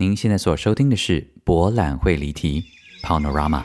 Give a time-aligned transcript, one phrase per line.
[0.00, 2.64] 您现在所收听的是博览会离题
[3.02, 3.62] （Panorama）。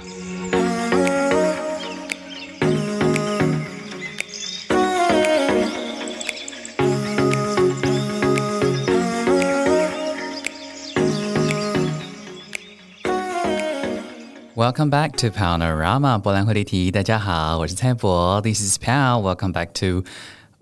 [14.55, 16.91] Welcome back to Panorama，博览会离题。
[16.91, 19.21] 大家好，我是蔡博，This is Pao。
[19.21, 20.03] Welcome back to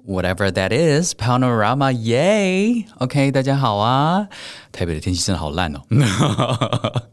[0.05, 2.83] Whatever that is, panorama, yay.
[2.99, 4.27] OK，大家好啊！
[4.73, 5.79] 台北的天气真的好烂哦，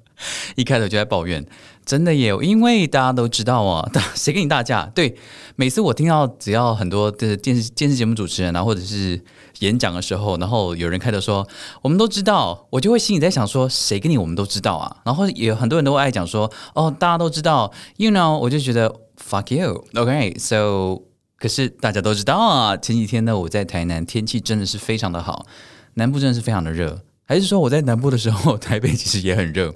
[0.56, 1.46] 一开头就在抱怨，
[1.86, 2.34] 真的耶！
[2.42, 4.86] 因为大家都知道哦， 谁跟你大架？
[4.92, 5.16] 对，
[5.54, 9.22] 每次我听到只要很多的电视电视节目主持人啊，或者是
[9.60, 11.46] 演讲的时候，然后有人开头说
[11.82, 14.96] 我们都知道，我就会心里在想说，谁跟你我们都知道啊？
[15.04, 19.84] 然后也有很多人都会爱讲说，哦，大家都知道，you know，我就觉得 fuck you。
[19.94, 21.09] OK，so。
[21.40, 25.46] 可是大家都知道啊，前几天呢，我在台南，天气真的是非常的好，
[25.94, 29.72] 南部真的是非常的热，还是说我在南部的时候， 台北其实也很热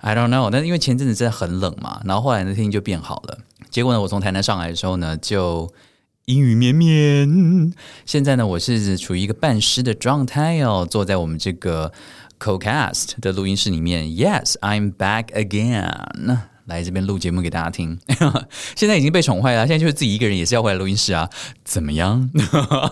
[0.00, 0.48] ？I don't know。
[0.50, 3.38] 但因为前阵子真的很冷嘛，然后后来那天气就变好了。
[3.70, 5.70] 结果呢，我从台南上来的时候呢，就
[6.24, 7.72] 阴雨绵绵。
[8.06, 11.92] 现在呢，我是处于一个半湿的状态哦，坐在我们这个
[12.40, 14.04] CoCast 的录音室里面。
[14.06, 16.53] Yes，I'm back again。
[16.66, 17.98] 来这边录节目给大家听，
[18.74, 21.28] 现在已经被宠坏了，现在就是自己一个人也是要回来录音室啊，
[21.64, 22.30] 怎么样？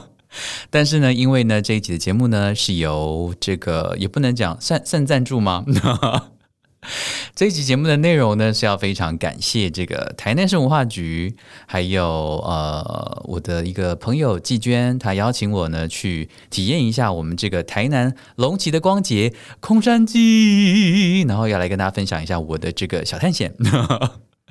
[0.70, 5.65] 但是呢，因为呢这一集的节目呢是由这个也不能讲算算赞助吗？
[7.34, 11.34] 这一集节目的内容呢，是要非常感谢这个台南市文化局，
[11.66, 12.04] 还有
[12.44, 23.54] 呃我的一个朋友季娟，她邀请我呢去体验一下我们这个台南龙崎的光节空山记，然后要来跟大家分享一下我的这个小探险。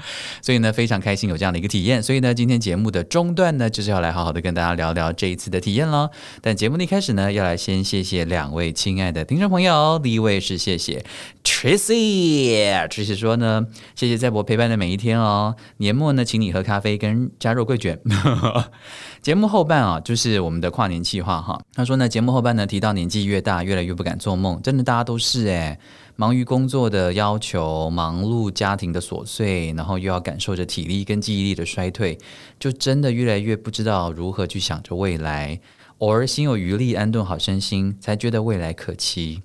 [0.41, 2.01] 所以呢，非常开心有这样的一个体验。
[2.01, 6.09] 所以呢，今天节目的中段呢，就是要来好好的跟大家聊聊这一次的体验了。
[6.41, 9.99] 但节目的一开始呢，要来先谢谢两位亲爱的听众朋友。
[9.99, 11.05] 第一位是谢谢
[11.43, 15.55] Tracy，Tracy 说呢，谢谢在我陪伴的每一天哦。
[15.77, 17.99] 年末呢，请你喝咖啡跟加肉桂卷。
[19.21, 21.61] 节目后半啊，就是我们的跨年计划哈。
[21.75, 25.77] 他说呢，节目后半呢提到年纪越大，越来越不敢做梦，真的大家都是诶。
[26.15, 32.17] 忙于工作的要求，忙碌家庭的琐碎，然后又要感受着体力跟记忆力的衰退，
[32.59, 35.59] 就真的越来越不知道如何去想着未来。
[35.99, 39.41] 偶尔心有余力，安顿好身心，才觉得未来可期。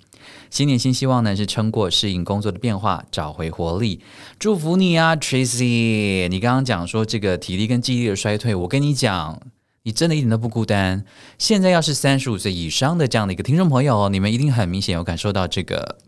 [0.49, 4.01] 新年新希望呢，是撑过适应工作的变化，找回活力。
[4.39, 6.27] 祝福你啊，Tracy！
[6.27, 9.39] 你刚刚讲说这个体力跟记忆力的衰退，我跟你讲。
[9.87, 11.05] 你真的一点都不孤单。
[11.37, 16.01] 现在要是三十五岁以上的这样的一个听众朋友，你们一定很明显有感受到这个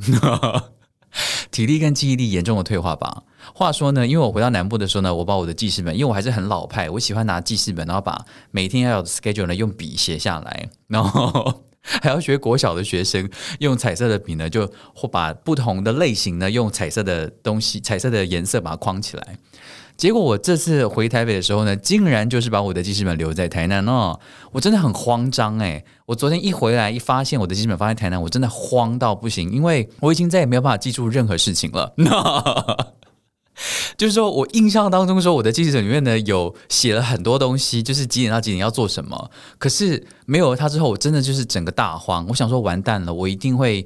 [1.50, 3.24] 体力跟记忆力严重的退化吧？
[3.54, 13.30] 话说呢，因为我回到南部的时候呢，我把我的记事本，因为我还是很老派，我喜欢拿记事本，然后把每天要有的 schedule 呢用笔写下来，然后 还要学国小的学生
[13.60, 19.38] 用彩色的笔呢，就或把不同的类型呢用彩色的东西、彩色的颜色把它框起来。
[20.00, 24.18] 结果我这次回台北的时候呢，竟然就是把我的记事本留在台南哦，
[24.54, 31.94] 我真的很慌张诶，我昨天一回来一发现我的记事本放在台南，我真的慌到不行，因为我已经再也没有办法记住任何事情了。
[33.98, 42.26] 就是说我印象当中说我的记事本里面呢有写了很多东西，就是几点到几点要做什么，可是没有了它之后，我真的就是整个大慌。
[42.30, 43.86] 我想说完蛋了，我一定会。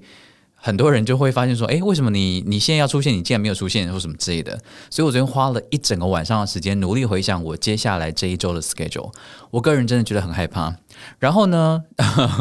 [0.65, 4.57] 很多人就会发现说，诶，为什么你你现在要出现，你竟然没有出现，或什么之类的？
[4.89, 9.11] 所以我昨天花了一整个晚上的时间，努力回想我接下来这一周的 schedule。
[9.51, 10.73] 我个人真的觉得很害怕。
[11.19, 11.83] 然后呢，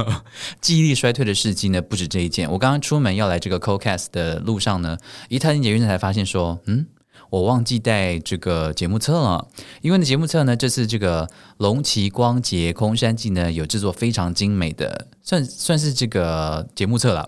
[0.62, 2.48] 记忆力衰退的事迹呢，不止这一件。
[2.52, 4.98] 我刚刚出门要来这个 CoCast 的路上呢，
[5.28, 6.86] 一踏进捷运才发现说，嗯。
[7.30, 9.48] 我忘记带这个节目册了，
[9.80, 11.26] 因为呢，节目册呢，这次这个
[11.56, 17.26] 龙崎光节空山记呢，有制作非常精美的，算算是这个节目册了。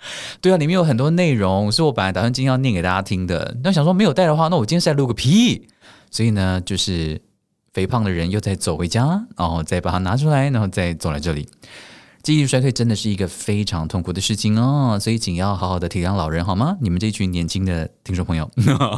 [0.40, 3.56] 对啊，里面有很多内容，是我本来打算今天要念给大家听的。
[3.62, 5.66] 那想说没有带的话，那我今天是在录个屁。
[6.10, 7.20] 所以呢，就是
[7.74, 11.46] 肥胖的人又再走回家，然后再把它拿出来，然后再走来这里。
[12.22, 16.76] 记忆衰退真的是一个非常痛苦的事情哦，所以请要好好的体谅老人好吗？
[16.80, 18.50] 你们这群年轻的听众朋友。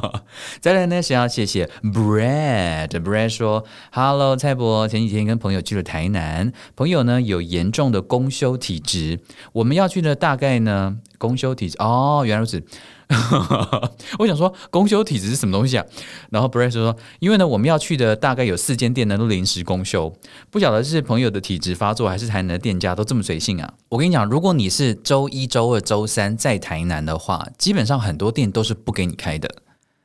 [0.60, 9.20] 再来呢，是要谢谢 Brad，Brad 说：“Hello，蔡伯，前几天跟朋友去了台南，朋友呢有严重的公休体质，
[9.52, 12.62] 我们要去的大概呢公休体质哦，原来如此。”
[14.18, 15.84] 我想说，公休体质是什么东西啊？
[16.30, 20.12] 然后 Brad 说，因为呢，我们要去的大概有四间店呢都临时公休，
[20.50, 23.74] 不晓得是朋友的体质发作，还是台南的店家都这么随性啊？
[23.88, 29.50] 我跟你讲，如果你是周一、周二、周三在台南的话，基本上很多店都是不给你开的，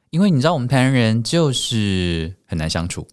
[0.09, 3.07] 因为你知道我们台南人就是很难相处。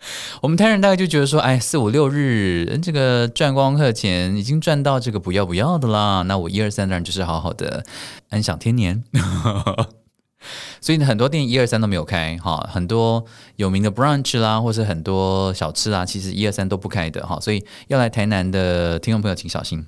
[0.42, 6.22] 我们台人大概就觉得说，哎，四五六日这个赚光客钱已经赚到这个不要不要的啦。
[6.22, 7.84] 那我一二三当然就是好好的
[8.30, 9.04] 安享天年。
[10.80, 13.22] 所以呢，很多店一二三都没有开哈，很多
[13.56, 17.38] 有名的 brunch 啦，或是很多小吃啦，其实一二三都不开的哈。
[17.38, 19.86] 所以要来台南的听众朋友请小心。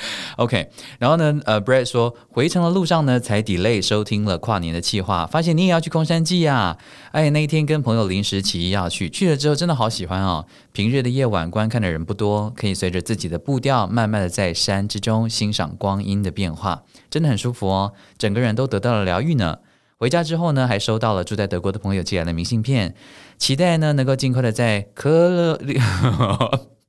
[0.36, 6.78] OK，然后呢，呃，Brad 说回程的路上呢，才 delay 收听了跨年的计划，发现你也要去空山祭呀、
[7.12, 10.46] 哎，那一天跟朋友临时起意要去，去了之后真的好喜欢哦。
[10.72, 19.58] 平日的夜晚观看的人不多，可以随着自己的步调，慢慢的在山之中欣赏光阴的变化，真的很舒服哦，整个人都得到了疗愈呢。
[19.98, 22.94] 回家之后呢，还收到了住在德国的朋友寄来的明信片，
[23.36, 25.78] 期待呢能够尽快的在科勒里。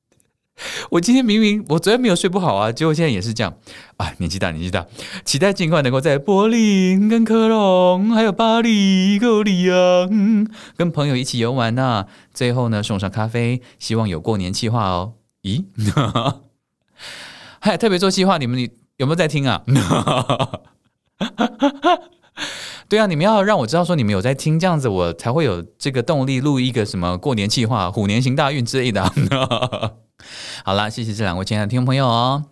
[0.91, 3.53] 我今天明明我昨天没有睡不好啊，结果现在也是这样
[3.97, 4.11] 啊！
[4.17, 4.85] 年纪大，年纪大，
[5.25, 12.07] 期待尽快能够在柏林、跟科隆、还有巴黎、跟里昂跟朋友一起游玩呐、啊。
[12.33, 15.13] 最后呢，送上咖啡，希望有过年计划哦。
[15.43, 15.65] 咦？
[17.59, 18.59] 嗨，特别做计划，你们
[18.97, 19.63] 有没有在听啊？
[22.91, 29.01] 对啊，你们要让我知道说你们有在听，这样子我才会有这个动力录一个什么过年计划、虎年行大运之类的。
[30.65, 32.43] 好啦，谢谢这两位亲爱的听众朋友哦。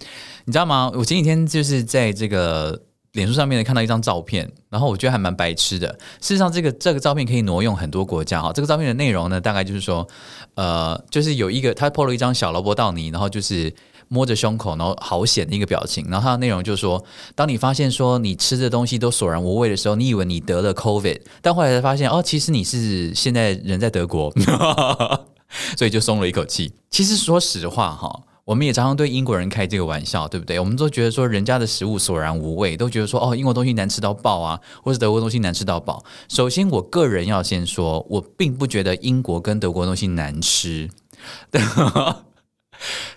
[0.46, 0.90] 你知道吗？
[0.96, 5.90] 我前几天就是在这个脸书上面看到一张照片，然后我觉得还蛮白痴的。
[6.22, 8.54] 事实上，这个这个照片可以挪用很多国家哈。
[8.54, 10.08] 这个照片的内容呢，大概就是说，
[10.56, 13.76] 呃，就是有一个他 po 了一张小罗伯道尼，然后就是
[14.10, 16.06] 摸着胸口，然后好险的一个表情。
[16.10, 17.02] 然后它的内容就是说，
[17.34, 24.34] 当你发现说你吃的东西都索然无味的时候，你以为你得了 COVID，但后来才发现哦，其实你是现在人在德国。
[25.76, 26.72] 所以就松了一口气。
[26.92, 30.60] 其实说实话哈，我们也常常对英国人开这个玩笑，对不对？
[30.60, 36.04] 我们都觉得说人家的食物索然无味，都觉得说哦，英国东西难吃到爆啊，或是德国东西难吃到爆。
[36.28, 40.88] 首先，我个人要先说，我并不觉得英国跟德国东西难吃。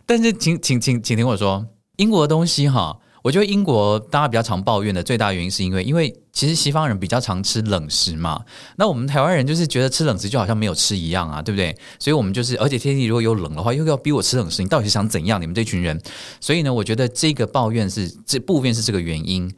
[0.06, 1.66] 但是请，请请请听我说，
[1.96, 2.98] 英国的东西哈。
[3.22, 8.44] 我觉得英国大家比较常抱怨的最大原因是因为，因为其实西方人比较常吃冷食嘛，
[8.74, 11.72] 那我们台湾人就是觉得吃冷食就好像没有吃一样啊，对不对？
[12.00, 15.40] 所以我们就是，而且天气如果有冷的话，又要逼我吃冷食，你到底是想怎样？
[15.40, 16.02] 你们这群人，
[16.40, 19.54] 所以呢，我觉得这个抱怨是这部分是这个原因。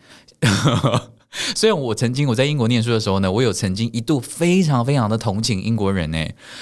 [1.57, 6.19] 虽然我曾经我在英国念书的时候呢，我有曾经一度非常非常的同情英国人呢，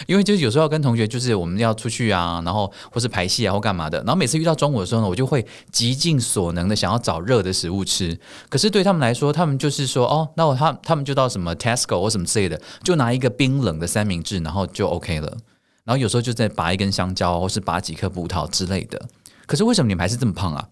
[0.06, 8.18] 因为就是有时候要跟同学就是我们要出去啊，然后或是排戏啊或干嘛的，然后每次遇到中午的时候呢，我就会极尽所能的想要找热的食物吃。
[8.48, 15.36] 可是对他们来说，他们就是说哦，那我他他们就到什么 Tesco 或什么之类的，就拿一个冰冷的三明治，然后就 OK 了。
[15.84, 19.00] 然后有时候就再拔一根香蕉，或是拔几颗葡萄之类的。
[19.46, 20.66] 可是为什么你们还是这么胖啊？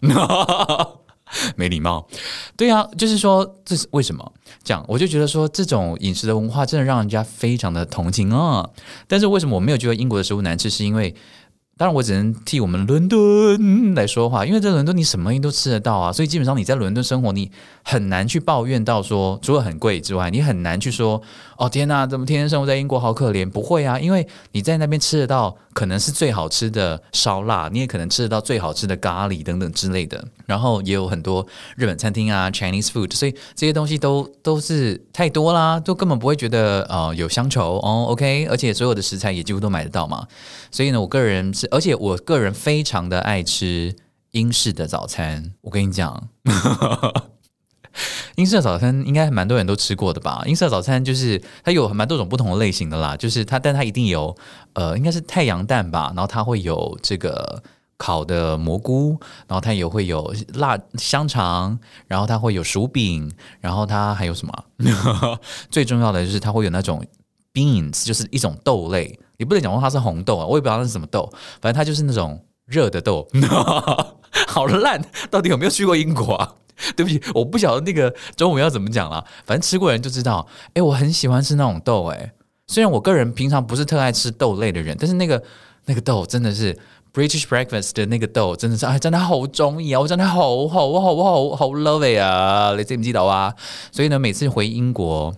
[1.55, 2.07] 没礼貌，
[2.55, 4.33] 对啊，就是说这是为什么
[4.63, 4.85] 这样？
[4.87, 8.69] 我就觉得说这种饮食的文化真的让人家非常的同情啊。
[9.07, 10.69] 但是为什么我没有觉得英国的食物难吃？
[10.69, 11.15] 是因为。
[11.77, 17.49] 当然，我只能替我们伦敦来说话，因为在伦敦你什么东西都吃得到啊，所以基本上你在伦敦生活，你
[17.83, 21.19] 很难去抱怨到说，除了很贵之外，你很难去说，
[21.57, 23.49] 哦天哪，怎么天天生活在英国好可怜？
[23.49, 37.77] 不会啊，因为你在那边吃得到可能是最好吃的烧腊，你也可能吃得到最好吃的咖喱等等之类的，然后也有很多日本餐厅啊，Chinese food，所以这些东西都都是太多啦，都根本不会觉得呃有乡愁。
[37.79, 40.27] 哦，OK，而且所有的食材也几乎都买得到嘛，
[40.69, 41.67] 所以呢，我个人是。
[41.71, 43.95] 而且我个人非常的爱吃
[44.31, 46.27] 英式的早餐，我跟你讲，
[48.35, 50.41] 英式早餐应该蛮多人都吃过的吧？
[50.45, 54.35] 英式早餐就是它有蛮多种不同的类型的啦，就是它，但它一定有
[54.73, 57.61] 呃，应该是太阳蛋吧，然后它会有这个
[57.97, 59.17] 烤的蘑菇，
[59.47, 64.65] 然后它也会有辣香肠，然后它会有薯饼，然后它还有什么？
[65.69, 67.05] 最重要的就是它会有那种
[67.53, 69.19] beans，就是一种豆类。
[69.37, 71.29] 你不能讲说它是红豆啊，我也不知道那是什么豆，
[71.61, 73.27] 反正它就是那种热的豆，
[74.51, 75.01] 好烂！
[75.29, 76.55] 到底有没有去过英国啊？
[76.95, 80.47] 对不起，我不晓得那个中文要怎么讲了，反正吃过人就知道。
[80.73, 82.33] 哎，我很喜欢吃那种豆，哎，
[82.67, 85.43] 虽然我个人平常不是特爱吃豆类的人，但是那个
[85.85, 86.75] 那个豆真的是
[87.13, 89.99] British breakfast 的那个豆真的是，哎，真的好中意啊！
[89.99, 92.73] 我真的好好我好我好好 love it 啊！
[92.75, 93.53] 你记唔记得啊？
[93.91, 95.35] 所以呢，每次回英国，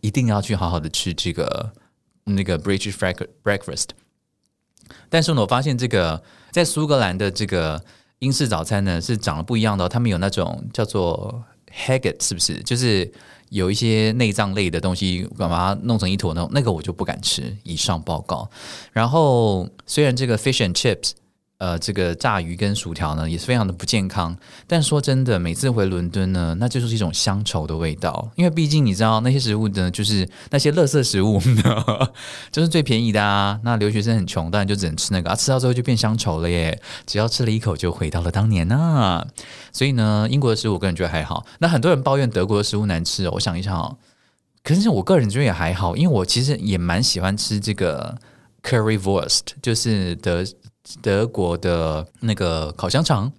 [0.00, 1.72] 一定要去好好的吃这个
[2.24, 3.88] 那个 British breakfast。
[5.10, 7.82] 但是呢，我发现这个在苏格兰的这个
[8.20, 9.88] 英式早餐呢，是长得不一样的。
[9.88, 11.42] 他们有那种叫做
[11.72, 12.62] haggis，是不是？
[12.62, 13.10] 就是。
[13.50, 17.52] 有一些内脏类的东西，把它弄成一坨那种，那个我就不敢吃。
[17.64, 18.48] 以上报告。
[18.92, 21.10] 然后，虽然这个 fish and chips。
[21.60, 24.34] 呃，这个炸鱼跟薯条呢，也是非常的不健康。
[24.66, 28.30] 但说真的，每次回伦敦呢，那就是一种乡愁的味道。
[28.34, 31.38] 因为毕竟你知道，那些食物呢，就是那些垃圾食物，
[32.50, 33.60] 就是最便宜的啊。
[33.62, 35.36] 那留学生很穷，当然就只能吃那个啊。
[35.36, 36.80] 吃到最后就变乡愁了耶。
[37.06, 39.26] 只要吃了一口，就回到了当年啊。
[39.70, 41.44] 所以呢，英国的食物我个人觉得还好。
[41.58, 43.32] 那很多人抱怨德国的食物难吃哦。
[43.34, 43.98] 我想一想哦，
[44.64, 48.16] 可是我个人觉得也还好，因为我其实也蛮喜欢吃这个
[48.62, 50.42] Currywurst，就是德。
[51.02, 53.32] 德国的那个烤香肠，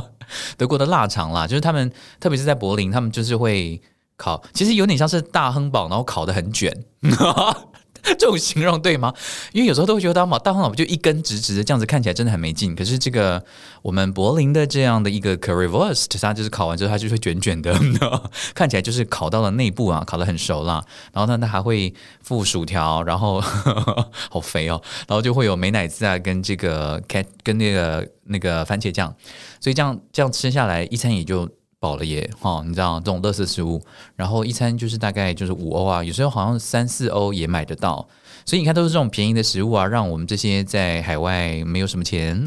[0.56, 3.80] 德国的腊肠啦，就是他们，特别是在柏林，他们就是会
[4.16, 6.84] 烤，其实有点像是大亨堡，然后烤的很卷。
[8.18, 9.12] 这种形容对吗？
[9.52, 12.74] 因为有时候都会觉得大大汉堡就一根直直的，这样子看起来真的很没劲。
[12.74, 13.44] 可是这个
[13.82, 17.78] 我们柏林的这样的一个 Currywurst，它就是烤完之后它就会卷卷的，
[18.54, 20.84] 看起来就是烤到了内部啊，烤得很熟了。
[21.12, 29.14] 然后呢，它还会附薯条，然后呵 呵好肥哦，然后就会有美乃滋啊，跟这个 cat 跟那个那个番茄酱，
[29.60, 31.48] 所以这样这样吃下来一餐也就。
[31.86, 33.80] 饱了耶，哈，你知道这种垃圾食物，
[34.16, 38.08] 然后一餐就是大概就是五欧啊，有时候好像三四欧也买得到，
[38.44, 42.44] 所以你看都是这种便宜的食物啊，让我们这些在海外没有什么钱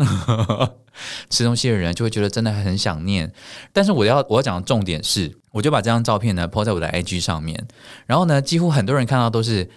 [1.29, 3.31] 吃东西的人就会觉得真的很想念。
[3.71, 7.65] 但是我要我要讲的重点是，我就把这张照片呢抛在我的 IG 上面，
[8.07, 9.69] 然后呢，几乎很多人看到都是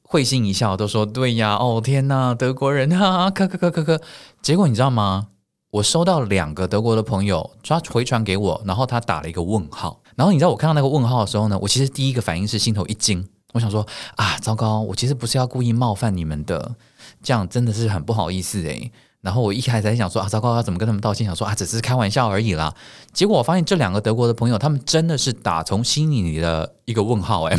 [0.00, 4.00] 会心一笑，都说对呀，哦天呐，德国人啊，可可可可可，
[4.40, 5.26] 结果你知道吗？
[5.70, 10.02] 我收到两个德国的朋友，他回传给我，然后他打了一个问号。
[10.16, 13.86] 然后你知道我看到那个问号的时候呢，我其实第一个反应是心头一惊，我想说
[14.16, 16.74] 啊，糟糕，我其实不是要故意冒犯你们的，
[17.22, 18.90] 这样真的是很不好意思诶。
[19.20, 21.24] 然后我一开始在想说啊，糟糕，要怎么跟他们道歉？
[21.24, 22.74] 想说啊，只是开玩笑而已啦。
[23.12, 27.56] 结果我发现这两个德国的朋友，他们真的是打从心里的一个问号诶，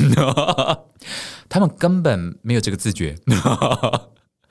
[1.48, 3.18] 他们根本没有这个自觉。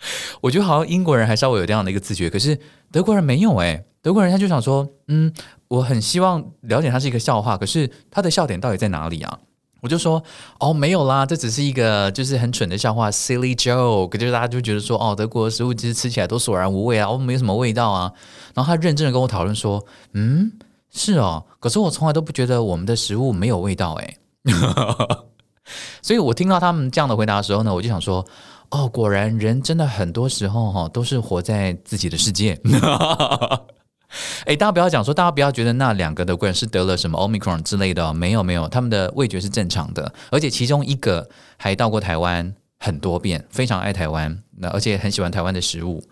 [0.40, 2.58] 我觉得好像英国人还稍微有这样的一个自觉，可是
[2.90, 5.32] 德国人没有诶，德国人他就想说，嗯，
[5.68, 9.38] 我很希望了解他是一个笑话，可是他的笑点到底在哪里啊？
[9.82, 10.22] 我就说，
[10.58, 18.12] 哦，没有啦，这只是一个就是很蠢的笑话，silly joke，就是大家就觉得说，哦，德国的食物其实吃起来都索然无味啊，哦，没什么味道啊。
[18.54, 20.52] 然后他认真的跟我讨论说，嗯，
[20.90, 24.16] 是哦，可是我从来都不觉得我们的食物没有味道诶。
[26.02, 28.24] 所以我听到他们这样的回答的时候呢，我就想说。
[28.70, 32.58] 哦，果然人真的很多时候哈都是活在自己的世界。
[34.44, 46.02] 哎，大家不要讲说，大家不要觉得那两个德国人是得了什么 Omicron 之类的哦，没有没有，他们的味觉是正常的，而且其中一个还到过台湾很多遍，非常爱台湾，那而且很喜欢台湾的食物，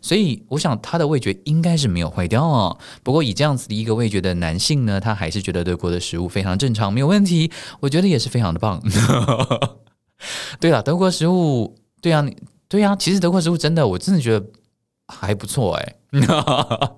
[0.00, 2.78] 所以我想他的味觉应该是没有坏掉哦。
[3.02, 8.80] 不过以这样子的一个味觉的男性呢，他还是觉得德国的食物非常正常，没有问题，我觉得也是非常的棒。
[10.60, 11.76] 对了，德国食物。
[12.00, 12.24] 对呀，
[12.68, 14.46] 对呀，其实德国食物真的，我真的觉得
[15.06, 15.94] 还不错哎，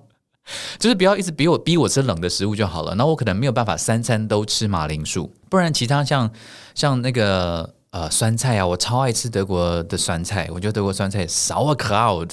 [0.79, 2.95] 就是不要一直逼我逼我吃冷的食物就好了。
[2.95, 6.31] 那我可能没有办法三餐都吃马铃薯，不然其他像
[6.75, 12.29] 像那个呃酸菜啊，我超爱吃德国的酸菜，我觉得德国酸菜 Sauerkraut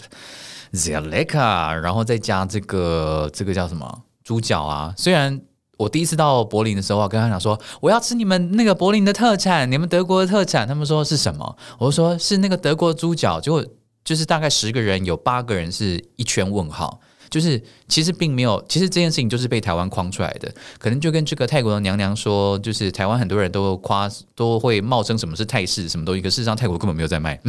[0.72, 5.40] sehr lecker，然后再加这个这个叫什么猪脚啊，虽然。
[5.78, 10.66] 我第一次到柏林的时候，我跟他讲说，我要吃你们那个柏林的特产，你们德国的特产。
[10.66, 11.56] 他们说是什么？
[11.78, 13.40] 我说是那个德国猪脚。
[13.40, 13.64] 结果
[14.04, 20.52] 就是大概十个人有八个人是一圈问号，就是其实并没有，其实这件事情就是被台湾框出来的。
[20.78, 27.40] 可能就跟这个泰国的娘娘说，就是台湾很多人都夸都会冒称什么是泰式什么东西，可事实上泰国根本没有在卖。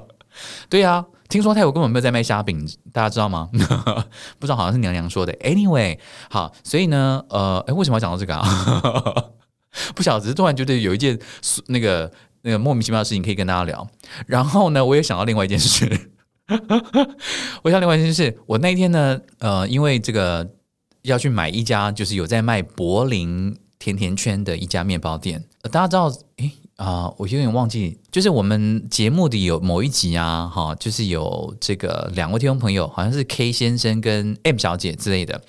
[0.70, 1.04] 对、啊。
[1.28, 3.48] 听说泰国根本没有在卖虾饼，大家知道吗？
[4.38, 5.32] 不知道，好像是娘娘说的。
[5.34, 5.98] Anyway，
[6.30, 9.24] 好，所以呢，呃，诶，为什么要讲到这个啊？
[9.94, 11.18] 不晓得，只是突然觉得有一件
[11.66, 12.10] 那个
[12.42, 13.86] 那个莫名其妙的事情可以跟大家聊。
[14.26, 16.10] 然后呢，我也想到另外一件事。
[17.62, 20.48] 我想另外一件事，我那一天呢，呃，因为这个
[21.02, 26.52] 要去买一家就是有在卖柏林甜甜圈的一家面包店，大家知道，诶。
[26.76, 35.40] 啊、我有点忘记，就是我们节目里有某一集啊，哈，就是有这个两位听众朋友，好像是 K 先生跟 M 小姐之类的，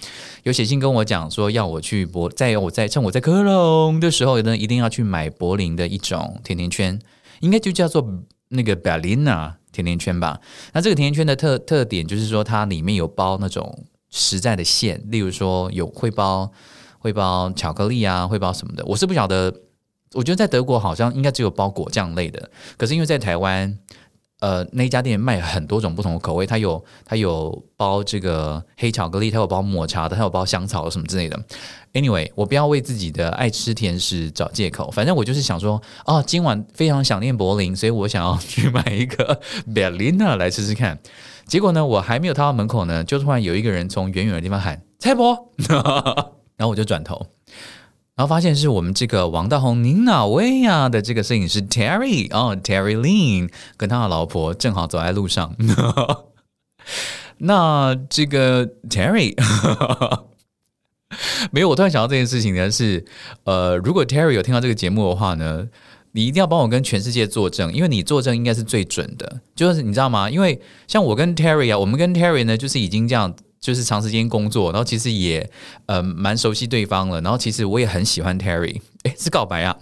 [0.44, 7.00] 有写信跟我讲说要我去柏，在我在趁我在科隆的时候呢，一定要去买柏林的一种甜甜圈，
[7.42, 8.06] 应该就叫做
[8.50, 9.54] 那个 Berliner。
[9.70, 10.42] 甜甜圈吧。
[10.74, 16.52] 那这个甜甜圈的特特点就是说，它里面有包那种实在的馅，例如说有会包
[16.98, 18.84] 会包巧克力啊，会包什么的。
[18.88, 19.54] 我是不晓得，
[20.14, 23.78] 我觉得在德国好像应该只有包果酱类的，可是因为在台湾。
[24.40, 31.44] 呃，那家店卖很多种不同的口味，它有它有包这个黑巧克力，它有包抹茶的，它有包香草什么之类的。
[31.94, 39.42] Anyway，我不要为自己的爱吃甜食找借口，反正我就是想说，哦，今晚非常想念柏林，所以我想要去买一个
[39.74, 41.00] Berliner 来吃吃看。
[41.48, 45.36] 结果呢，我还没有踏到门口呢，就突然有一个人从远远的地方喊“蔡伯”，
[46.56, 47.26] 然后我就转头。
[48.18, 50.90] 然后发现是我们这个王大宏，您哪位呀？
[50.90, 55.56] 的这个摄影师 Terry 哦，Terry Lin 跟他的老婆正好走在路上。
[57.38, 59.36] 那这个 Terry
[61.52, 63.06] 没有，我突然想到这件事情呢，是
[63.44, 65.68] 呃，如果 Terry 有听到这个节目的话呢，
[66.14, 69.42] 你一定要帮我跟全世界作证，因为你作证应该是最准的。
[69.56, 70.28] 就是你知道吗？
[70.28, 73.36] 因为像我跟 Terry 啊，我们跟 Terry 呢，就是已经这样。
[73.68, 75.52] 就是长时间工作，然后其实也
[75.88, 79.76] 呃蛮熟悉对方了，然后其实我也很喜欢 Terry，诶，是告白啊？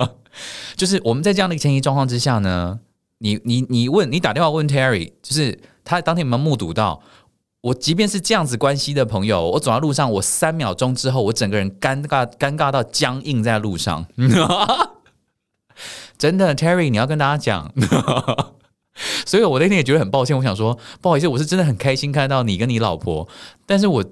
[0.74, 2.80] 就是我们在这样的一个前提状况之下呢，
[3.18, 7.02] 你你你问你打电话问 Terry，就是他当天有没有目睹到
[7.60, 14.06] 我，即便是这样子关系的朋友，我走在路上，我三秒钟之后，我整个人尴尬尴尬到僵硬在路上，
[16.16, 17.70] 真的 Terry，你要跟大家讲。
[19.26, 23.28] 所以我那天也觉得很抱歉，我想说不好意思，我是真的很开心看到你跟你老婆，
[23.66, 24.04] 但是我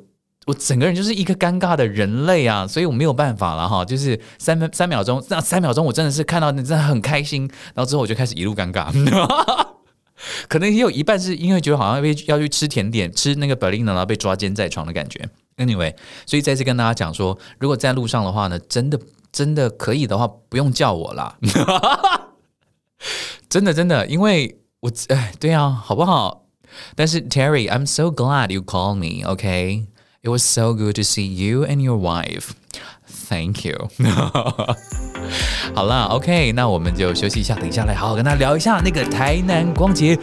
[0.47, 8.93] 我整个人就是一个尴尬的人类啊，所以我没有办法了哈，就是三分三秒钟，那三秒钟我真的是看到你真的很开心，然后之后我就开始一路尴尬，
[10.49, 15.27] 可能也有一半是因为觉得好像被要去吃甜点，吃那个 b e r l i n 然后被抓奸在床的感觉。
[15.57, 15.95] Anyway，
[16.27, 19.01] 所以再次跟大家讲说，如果在路上的话呢，真的
[19.33, 21.39] 真的可以的话，不用叫我啦，
[23.49, 24.59] 真的真的，因为。
[24.85, 26.43] 我哎，对啊，好不好？
[26.95, 29.27] 但是 Terry, I'm so glad you call me.
[29.27, 29.87] OK,
[30.23, 32.51] it was so good to see you and your wife.
[33.07, 33.89] Thank you.
[35.75, 40.17] 好了，OK，那我们就休息一下，等一下来好好跟他聊一下那个台南光节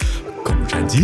[0.45, 0.99] 空山祭。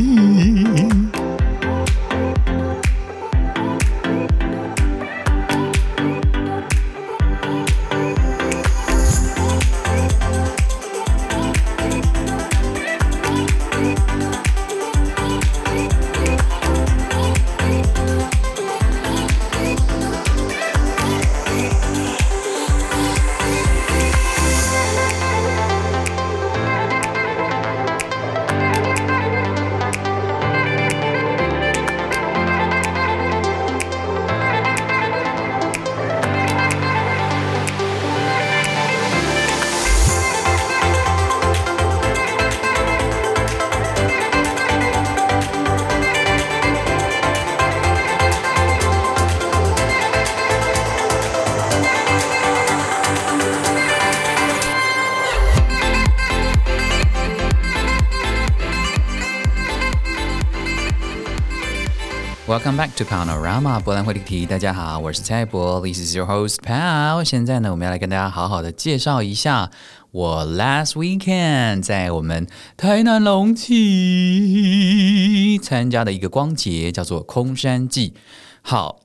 [62.78, 64.46] Back to Paonorama 柏览会离题。
[64.46, 67.24] 大家好，我是蔡博，This is your host Pal。
[67.24, 69.72] 现在呢，我们要来跟大家好好的介绍一下
[70.12, 72.46] 我 last weekend 在我们
[72.78, 78.14] 台南隆起参加的一个光节，叫做空山祭。
[78.62, 79.00] 好，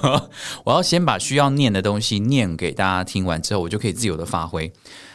[0.66, 4.70] 我要先把需要念的东西念给大家听完之后，我就可以自由的发挥。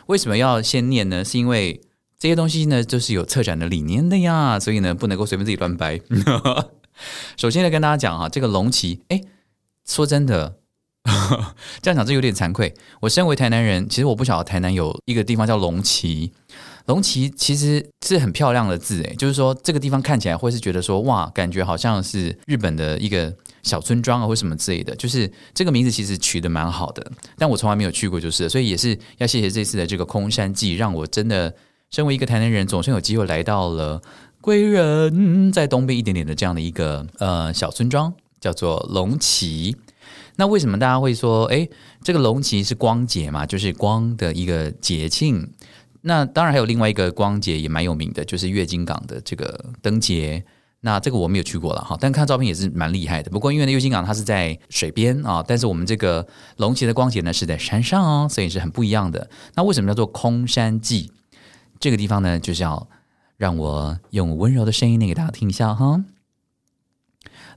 [0.07, 1.23] 为什么要先念呢？
[1.23, 1.79] 是因为
[2.17, 6.01] 这些东西呢，就是有策展的理念的呀，所以呢，不能够随便自己乱掰。
[7.37, 9.21] 首先来跟大家讲哈，这个龙崎，哎，
[9.87, 10.55] 说真的，
[11.81, 12.73] 这样讲这有点惭愧。
[12.99, 16.31] 我身为台南人，其实我不晓得台南有一个地方叫龙崎。
[16.87, 24.95] 龙崎其实是很漂亮的字，哎，就是说这个地方看起来会是觉得说哇，感觉好像是日本的一个小村庄啊，或什么之类的。
[24.95, 31.53] 就是这个名字其实取得蛮好的，但我从来没有去过，就是所以也是要谢谢这次的这个空山记，让我真的
[31.91, 34.01] 身为一个台南人，总算有机会来到了。
[34.41, 39.77] 归人在东边一点点的这样的一个呃小村庄，叫做龙崎。
[40.37, 41.69] 那为什么大家会说，诶，
[42.03, 43.45] 这个龙崎是光节嘛？
[43.45, 45.47] 就是光的一个节庆。
[46.01, 50.43] 那当然还有另外一个光节也蛮有名的，就是月津港的这个灯节。
[50.79, 53.29] 那这个我没有去过了哈，但看照片也是蛮厉害的。
[53.29, 56.25] 不过因为呢月津港它是在水边啊，但是我们这个
[56.57, 59.29] 龙崎的光节呢是在山上哦，所以是很不一样的。
[59.53, 61.11] 那为什么叫做空山祭？
[61.79, 62.89] 这个地方呢，就是要。
[63.41, 66.05] 让我用温柔的声音念给大家听一下哈。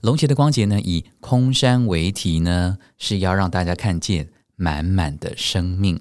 [0.00, 6.00] 龙崎的光节呢，以空山为题呢，是要让大家看见满满的生命。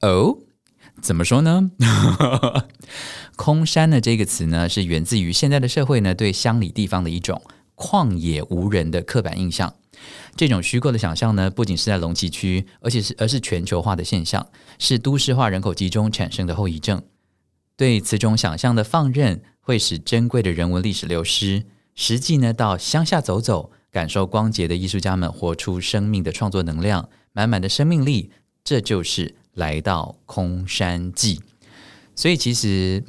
[0.00, 0.38] 哦，
[1.00, 1.70] 怎么说呢？
[3.38, 7.40] 空山的这个词呢，是源自于现在的社会呢对乡里地方的一种
[7.76, 9.72] 旷野无人的刻板印象。
[10.34, 14.44] 这种虚构的想象呢，不仅是在龙崎区，而且是而是全球化的现象，
[14.80, 17.00] 是都市化人口集中产生的后遗症。
[17.78, 21.64] 对此种想象的放任，会使珍贵的人文历史流失。
[21.94, 28.32] 实际呢，到乡下走走，感受光洁的艺术家们活出生命的创作能量，满满的生命力，
[28.64, 31.40] 这就是来到空山记。
[32.18, 33.00] 所以，其实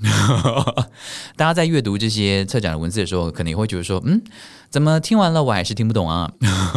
[1.35, 4.21] 大家在阅读这些策展的文字的时候，可能也会觉得说，嗯。
[4.69, 6.31] 怎么听完了我还是听不懂啊？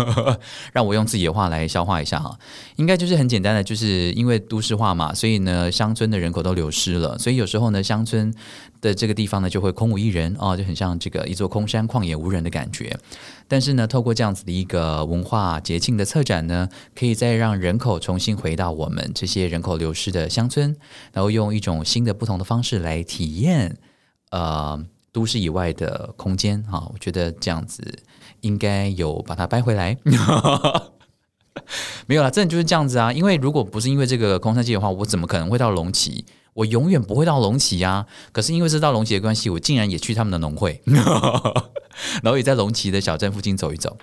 [0.73, 2.35] 让我用自己的话来消化一下哈。
[2.77, 8.33] 应该就是很简单的，就是因为都市化嘛，所以呢，乡村的人口都流失了，所以有时候呢，乡村
[8.81, 12.99] 的这个地方呢就会空无一人哦，就很像这个一座空山旷野无人的感觉。
[13.53, 20.75] 但是呢，透过这样子的一个文化节庆的策展呢，可以再让人口重新回到我们这些人口流失的乡村，
[21.13, 23.77] 然后用一种新的不同的方式来体验，
[24.31, 24.83] 呃。
[25.15, 27.85] 都市以外的空间，哈，我觉得这样子
[28.41, 29.95] 应该有把它掰回来。
[32.07, 33.13] 没有啦，真的就是这样子啊！
[33.13, 36.25] 因为如果不是因为这个空山记的话，我怎么可能会到龙旗？
[36.55, 38.07] 我永远不会到龙崎呀。
[38.33, 40.81] 可是因为是到龙崎的关系，我竟然也去他们的农会，
[42.23, 43.97] 然后也在龙崎的小镇附近走一走。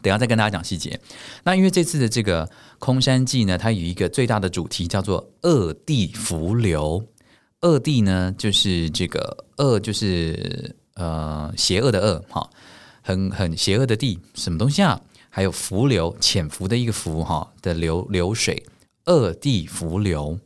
[0.00, 1.00] 等一下再跟大家讲细节。
[1.44, 7.06] 那因为这次的这个空山记呢，它有一个最大的主题叫做“恶地伏流”。
[7.62, 12.50] 恶地呢，就是这个恶，就是呃邪恶的恶哈，
[13.02, 15.00] 很很邪恶的地，什么东西啊？
[15.30, 18.64] 还有伏流，潜伏的一个伏哈的流流水，
[19.06, 20.36] 恶地伏流。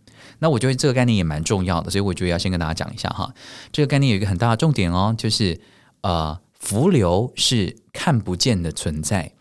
[0.47, 3.35] 那我觉得这个概念也蛮重要的，所以我觉得要先跟大家讲一下哈。
[3.73, 5.61] 这个概念有一个很大的重点哦，就是
[6.03, 9.33] 呃伏流是看不见的存在。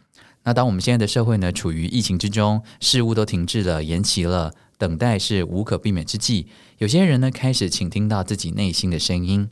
[0.46, 4.56] 那当我们现在的社会呢，处于疫情之中，事物都停滞了，延期了。
[4.80, 6.48] 等待是无可避免之际，
[6.80, 9.48] 有些人呢开始倾听到自己内心的声音，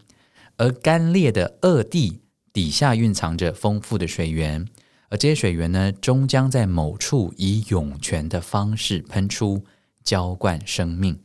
[0.57, 4.67] 而干裂的恶地底下蕴藏着丰富的水源，
[5.09, 9.63] 而这些水源呢，终将在某处以涌泉的方式喷出，
[10.03, 11.19] 浇灌生命。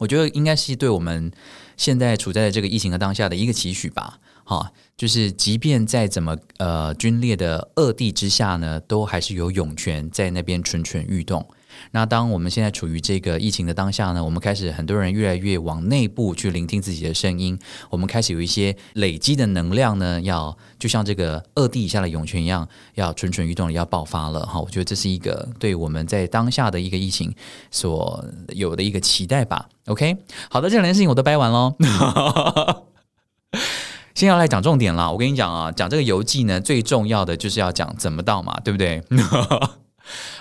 [0.00, 1.30] 我觉得应该是对我们
[1.76, 4.18] 现在处在的这个疫情的当下的一个期许吧。
[4.44, 11.46] 哈，就是即便在怎么呃军裂的恶地之下呢，都还是有涌泉在那边蠢蠢欲动。
[11.92, 17.58] 那当我们现在处于这个疫情的当下呢，我们开始很多人越来越往内部去聆听自己的声音，
[17.90, 24.60] 我们开始有一些累积的能量呢，要就像这个二地以下的涌泉一样，要蠢蠢欲动，要爆发了哈。
[24.60, 27.34] 我觉得这是一个对我们在当下的一个疫情
[27.70, 29.68] 所有的一个期待吧。
[29.86, 30.16] OK，
[30.50, 31.74] 好的，这两件事情我都掰完喽。
[34.14, 39.02] 先要来讲重点啦，我跟你讲啊，讲这个游记呢，最重要的就是要讲怎么到嘛，对不对？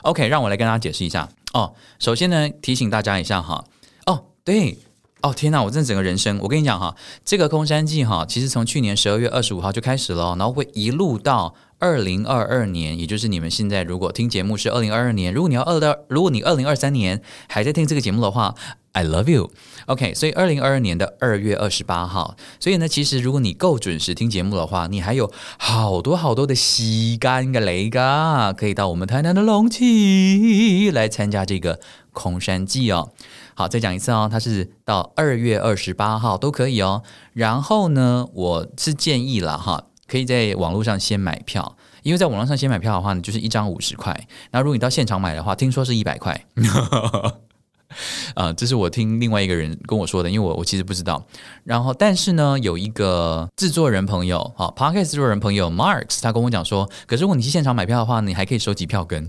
[0.01, 1.73] OK，让我来跟大家解释一下哦。
[1.99, 3.65] 首先呢，提醒大家一下哈。
[4.05, 4.77] 哦，对，
[5.21, 18.53] 哦天哪，我真的整个人生，我跟你讲哈，这个空山记哈，其实从去年十二月二十五号就开始了，然后会一路到二零二二年，也就是你们现在如果听节目是二零二二年，如果你要二二，如果你二零二三年还在听这个节目的话。
[18.91, 19.51] I love you.
[19.85, 31.79] OK，所以二零二二年的二月二十八号，所以呢，其实如果你够准时听节目的话，你还有好多好多的时间跟雷嘎，可以到我们台南的龙崎来参加这个
[32.11, 33.11] 空山祭哦。
[33.53, 37.03] 好，再讲一次哦，它是到二月二十八号都可以哦。
[37.33, 44.27] 然后呢，我是建议了哈，可以在网络上先买票，因为在网络上先买票的话呢，就是一张五十块。
[44.51, 46.45] 那如果你到现场买的话，听说是一百块。
[48.35, 51.25] 啊，这是我听另外一个人跟我说的，因为我我其实不知道。
[51.63, 59.27] 然后，但是呢，有一个制作人朋友，好，Podcast 制作人朋友 Marks，他跟我讲说，可是如果你去现场买票的话，你还可以收集票根。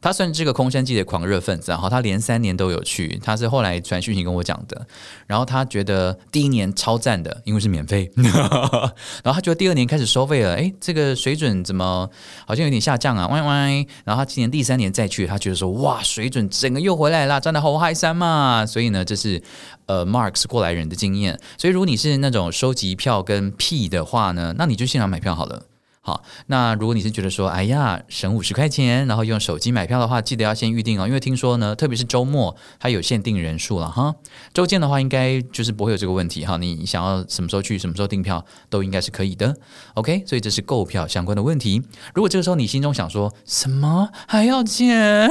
[0.00, 3.20] 他算是这个空山记的狂热分子，然后他连三年都有去。
[3.22, 4.86] 他是后来传讯息跟我讲的，
[5.26, 8.10] 然后他觉得第一年超赞的，因为是免费。
[8.16, 12.08] 然后他觉得第二年开始收费了，哎，这个水准怎么
[12.46, 13.26] 好像有点下降啊？
[13.28, 13.86] 歪歪。
[14.04, 18.64] 然后他今年第三年再去，他觉得说哇，水准整个又回来了，真的好嗨山嘛！
[18.66, 19.42] 所以呢，这是
[19.86, 21.38] 呃 Marks 过来人的经验。
[21.58, 25.62] 所以如果你是那种收集票跟屁的话呢，那你就现场买票好了。
[26.06, 34.14] 好，那如果你是觉得说，哎呀，省五十块钱，然后用手机买票的话，记得要先预定哦，因为听说呢，特别是周末，它有限定人数了哈。
[34.52, 36.58] 周间的话，应该就是不会有这个问题哈。
[36.58, 39.56] 你想要什么时候去，什么时候订票，都应该是可以的。
[39.94, 41.82] OK，所以这是购票相关的问题。
[42.14, 45.30] 如果这个时候你心中想说什么还要钱，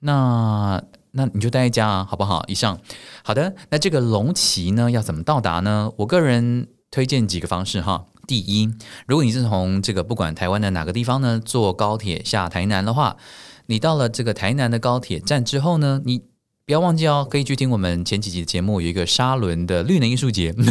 [0.00, 2.42] 那那你就待在家啊，好不好？
[2.48, 2.80] 以上，
[3.22, 3.54] 好的。
[3.68, 5.92] 那这个龙崎呢，要怎么到达呢？
[5.98, 8.06] 我个人推荐几个方式哈。
[8.26, 8.70] 第一，
[9.06, 13.16] 如果你是从这个不管台湾的哪个地方呢，坐高铁下台南的话，
[13.66, 16.22] 你到了这个台南的高铁站之后呢，你
[16.66, 20.54] 不要忘记哦，可以去听我们前几集的节目，有一个沙仑的绿能艺术节。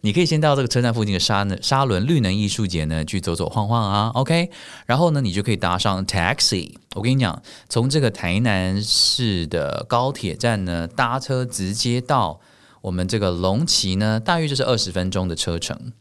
[0.00, 4.50] 你可以先到这个车站附近的沙呢沙仑绿能艺术节呢去走走晃晃啊，OK，
[4.86, 6.74] 然后呢，你就可以搭上 taxi。
[6.96, 12.40] 我跟你讲，从这个台南市的高铁站呢搭车直接到
[12.82, 15.92] 我们这个龙崎呢，大约就是二十分钟的车程，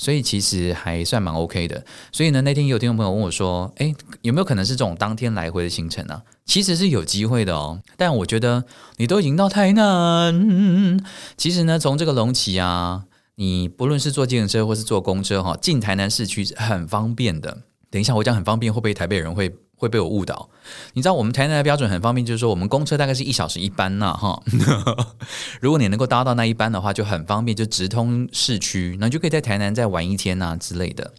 [0.00, 1.84] 所以其实还算蛮 OK 的。
[2.10, 6.22] 所以呢，那天有听众朋友问我说，诶，有没有可能是这种当天来回的行程呢？
[6.46, 8.64] 其实是有机会的哦，但我觉得
[8.96, 10.98] 你都已经到台南，
[11.36, 17.58] 其实呢，从这个龙崎啊，你不论是坐计程车或是坐公车哈，进台南市区很方便的。
[17.90, 20.48] 等一下我讲很方便，会不会台北人会会被我误导？
[20.92, 24.40] 你知道我们台南的标准很方便，就是说我们公车大概是一小时一班呐哈。
[25.60, 31.14] 如果你能够搭到那一班的话，就很方便，就直通市区，那就可以在台南再玩一天呐之类的。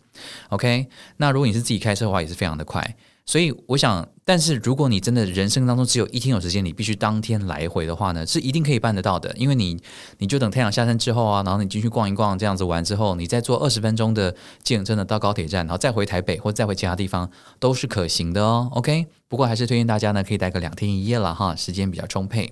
[0.50, 2.96] OK，那如果你是自己开车的话，也是非常的快。
[3.26, 9.32] 所以我想，但是如果你真的人生当中只有一天有时间，你必须当天来回的话呢，是一定可以办得到的。
[9.38, 9.80] 因为你，
[10.18, 17.30] 你就等太阳下山之后啊，然后你进去逛一逛，这样子玩之后，你再坐二十分钟的计程车呢到高铁站，然后再回台北或再回其他地方，
[17.60, 18.68] 都是可行的哦。
[18.74, 22.52] OK，不过还是推荐大家呢可以待个两天一夜了哈，时间比较充沛。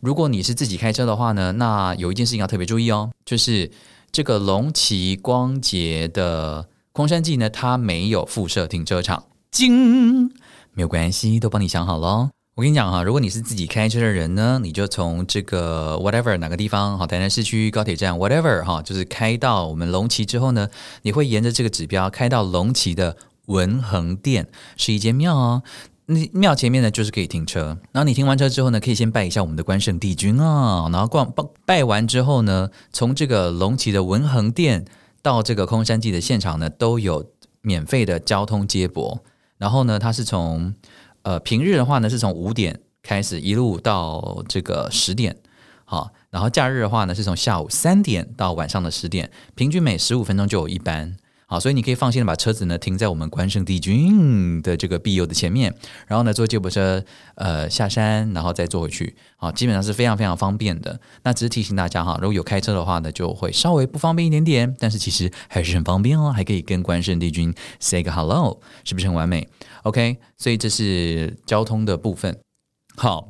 [0.00, 3.70] 如果你是自己开车的话呢，那有一件事情要特别注意哦，就是
[4.12, 9.24] 这个龙崎光洁的空山记呢，它没有附设停车场。
[9.56, 10.30] 金
[10.74, 12.28] 没有关系，都帮你想好了。
[12.56, 20.68] 我跟你讲哈，如果你是自己开车的人呢，你就从这个 whatever 哪个地方，好，台南市区高铁站 whatever 哈，就是开到我们龙崎之后呢，
[21.00, 23.16] 你会沿着这个指标开到龙崎的
[23.46, 25.62] 文横殿，是一间庙哦。
[26.04, 34.84] 那庙前面呢就是可以停车，然后你停完车之后呢，可以先拜一下我们的关圣帝君啊，然后逛拜拜完之后呢，从这个龙崎的文横殿
[35.22, 37.24] 到这个空山祭的现场呢，都有
[37.62, 39.22] 免费的交通接驳。
[39.58, 40.74] 然后呢，它是从
[41.22, 45.36] 呃平日的话呢，是从五点开始一路到这个十点，
[45.84, 51.16] 好，然后假日的话呢，是从下午三点到晚上的十点，平均每十五分钟就有一班。
[51.48, 55.72] 好，所以你可以放心的把车子呢停在我们关圣帝君的这个庇佑的前面，
[56.08, 57.04] 然后呢坐接驳车
[57.36, 59.14] 呃下山，然后再坐回去。
[59.36, 60.98] 好，基本上是非常非常方便的。
[61.22, 69.48] 那只是提醒大家哈，如果有开车的话呢，就会稍微不方便一点点，但是其实还是很方便哦，还可以跟关圣帝君 say 个 hello，是不是很完美
[69.84, 72.36] ？OK，所以这是交通的部分。
[72.96, 73.28] 好，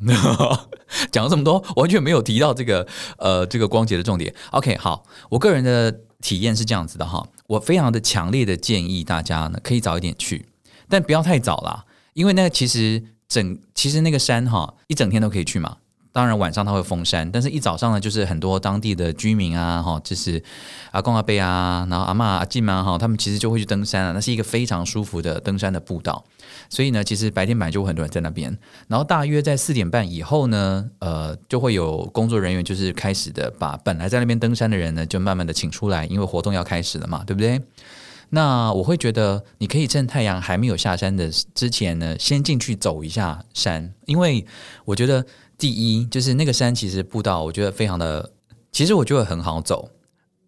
[1.13, 2.87] 讲了这么多，完全没有提到这个
[3.19, 4.35] 呃这个光节的重点。
[4.53, 6.01] OK，好，我个人的。
[6.27, 10.45] 体验是这样子的哈，我非常的强烈的建议大家呢，可以早一点去，
[10.89, 11.85] 但不要太早啦，
[12.15, 15.77] 因为那其实整其实那个山哈，一整天都可以去嘛。
[16.17, 20.43] 当然晚上它会封山，但是一早上呢，就是很多当地的居民啊，哈，就是
[20.91, 26.25] 阿公阿伯啊，然后阿嬷阿静啊，哈，他们其实就会去登山啊，那是一个非常舒服的登山的步道。
[26.71, 28.57] 所以呢，其实白天本来就会很多人在那边，
[28.89, 37.61] 然后大约在四点半以后呢，呃，就会有工作人员就是开始的把本来在那边登山的人呢，就慢慢的请出来，因为活动要开始了嘛，对不对？
[38.31, 44.47] 那我会觉得你可以趁太阳还没有下山的之前呢，先进去走一下山，因为
[44.87, 45.27] 我觉得。
[45.59, 48.33] 第一就是那个山，其实步道我觉得非常的，
[48.73, 49.90] 其实我觉得很好走。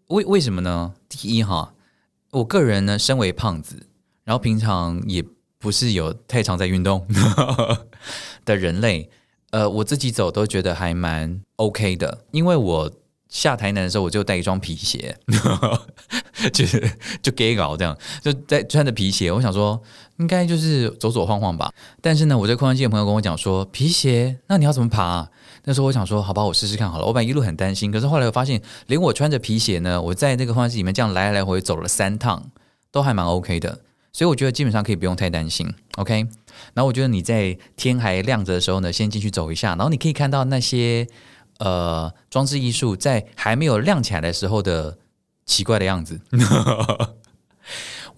[0.09, 0.94] 为为什么呢？
[1.09, 1.75] 第一哈，
[2.31, 3.87] 我个人呢身为胖子，
[4.25, 5.25] 然后平常也
[5.59, 7.07] 不是有太常在运动
[8.44, 9.11] 的人类，
[9.51, 12.92] 呃，我自己走都觉得还蛮 OK 的，因为我。
[13.31, 15.14] 下台南的时候，我就带一双皮鞋，
[16.51, 16.90] 就是
[17.21, 19.31] 就 gay 搞这样，就在穿着皮鞋。
[19.31, 19.79] 我想说，
[20.19, 21.73] 应该就是走走晃晃吧。
[22.01, 25.31] 但是呢，我在空山祭的朋友跟我讲说，皮鞋，那你要怎么爬啊？
[25.65, 27.05] 那时候我想说，好吧，我试试看好了。
[27.07, 32.51] 我本来一路很担心，可是后来我发现，连我穿着皮鞋呢，我在那个空山祭里面这样来来来回走了三趟，
[32.91, 33.81] 都还蛮 OK 的。
[34.13, 35.73] 所以我觉得基本上可以不用太担心。
[35.97, 36.15] OK，
[36.75, 41.07] 然后我觉得你在天还亮着的时候呢，先进去走一下，然后你可以看到那些。
[41.59, 44.97] 呃，装置艺术在还没有亮起来的时候的
[45.45, 46.21] 奇怪的样子，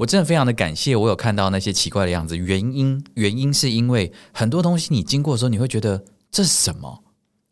[0.01, 2.35] 我真的非常的感谢我有看到那些奇怪的样子。
[2.35, 7.05] 原因原因是因为很多东西你经过的时候，你会觉得这是什么？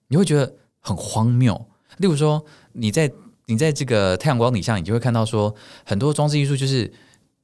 [0.09, 1.67] 你会觉得很荒谬。
[1.99, 3.13] 例如说，你在
[3.45, 6.91] 你在这个太阳光底下，你就会看到说很多装置艺术就是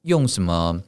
[0.03, 0.81] 用什么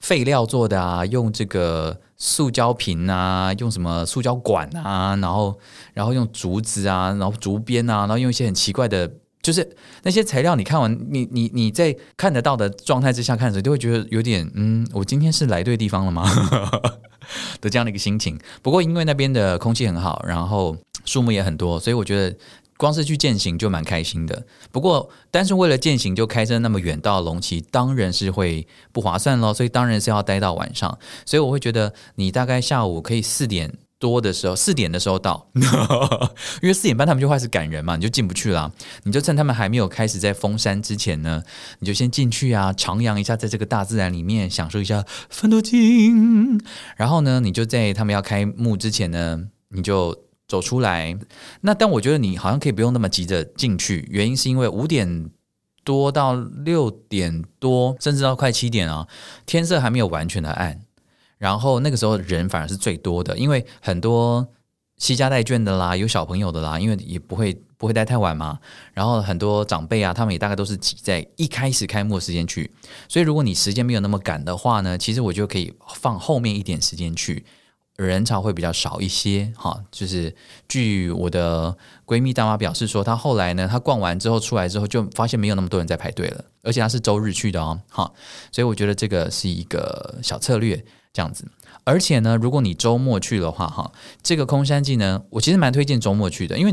[0.00, 2.00] 废料做的啊，用这个。
[2.20, 5.56] 塑胶瓶啊，用什么塑胶管啊，然后
[5.94, 9.08] 然后用竹子啊，然后竹编啊，然后用一些很奇怪的，
[9.48, 9.66] 就是
[10.02, 10.54] 那些材料。
[10.54, 16.28] 你看完，你你你在看得到的状态之下看的时候，就会觉得有点嗯，我今天是来对地方了吗？
[17.62, 18.38] 的这样的一个心情。
[18.60, 22.36] 不过因为那边的空气很好，然后树木也很多，所以我觉得。
[22.78, 29.52] 光是去践行就蛮开心的，不过单是为了践行就开车那么远到龙崎，当然是会不划算咯。
[29.52, 30.96] 所以当然是要待到晚上。
[31.26, 35.48] 所以我会觉得你大概下午可以四点多的时候，四点的时候到，
[36.62, 38.72] 因为四点半他们就开始赶人嘛，你就进不去了。
[39.02, 41.42] 你就趁他们还没有开始在封山之前呢，
[41.80, 46.60] 你就先进去啊，徜徉一下，在这个大自然里面享受一下芬多精。
[46.96, 51.18] 然后呢，你就在他们要开幕之前呢，你就走出来。
[51.62, 55.30] 那但我觉得你好像可以不用那么急着进去，原因是因为五点
[55.82, 59.08] 多到六点多，甚至到快七点啊，
[59.44, 60.82] 天色还没有完全的暗。
[61.38, 64.46] 然后那个时候人反而是最多的，因为很多
[64.96, 68.58] 西家带眷的啦，有小朋友的啦，因为也不会不会待太晚嘛。
[68.92, 72.68] 然后很多长辈啊，他们也大概都是挤在一开始开幕的时间去。
[73.08, 77.44] 所以如果你时间没有那么赶的话呢，其实我就可以放后面一点时间去，
[77.94, 79.52] 人潮会比较少一些。
[79.56, 80.34] 哈，就是
[80.68, 87.80] 据我的闺蜜大妈表示说，她后来呢，她逛完之后出来之后，就发现没有那么多人在排队了，而且她是周日去的哦。
[87.88, 88.12] 哈，
[88.50, 90.84] 所以我觉得这个是一个小策略。
[91.18, 91.44] 这样子，
[91.82, 93.90] 而且呢，如果你周末去的话，哈，
[94.22, 96.72] 这个空山祭呢，我其实蛮推荐周末去的，因为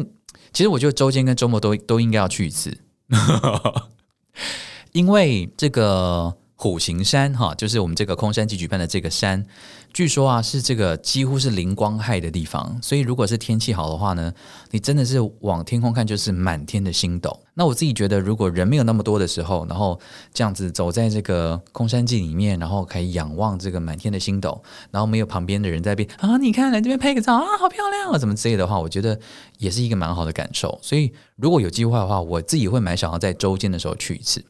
[0.54, 2.78] 其实我觉得周间跟周末都都应该要去一次，
[4.94, 9.44] 因为这个虎形山哈，就是我们这个空山祭举办的这个山。
[9.96, 14.34] 据说啊，是这个几乎是零光害的地方，所以如果是天气好的话呢，
[14.72, 17.40] 你真的是往天空看就是满天的星斗。
[17.54, 19.98] 那我自己觉得，如果人没有那么多的时候，然后
[20.34, 29.18] 这样子走在这个空山祭里面，然后可以仰望这个满天的星斗，然后没有旁边的人在边啊，你看来这边拍个照啊，好漂亮啊，怎么之类的话，我觉得
[29.60, 30.78] 也是一个蛮好的感受。
[30.82, 34.44] 所以如果有机会的话，我自己会蛮想要在周间的时候去一次。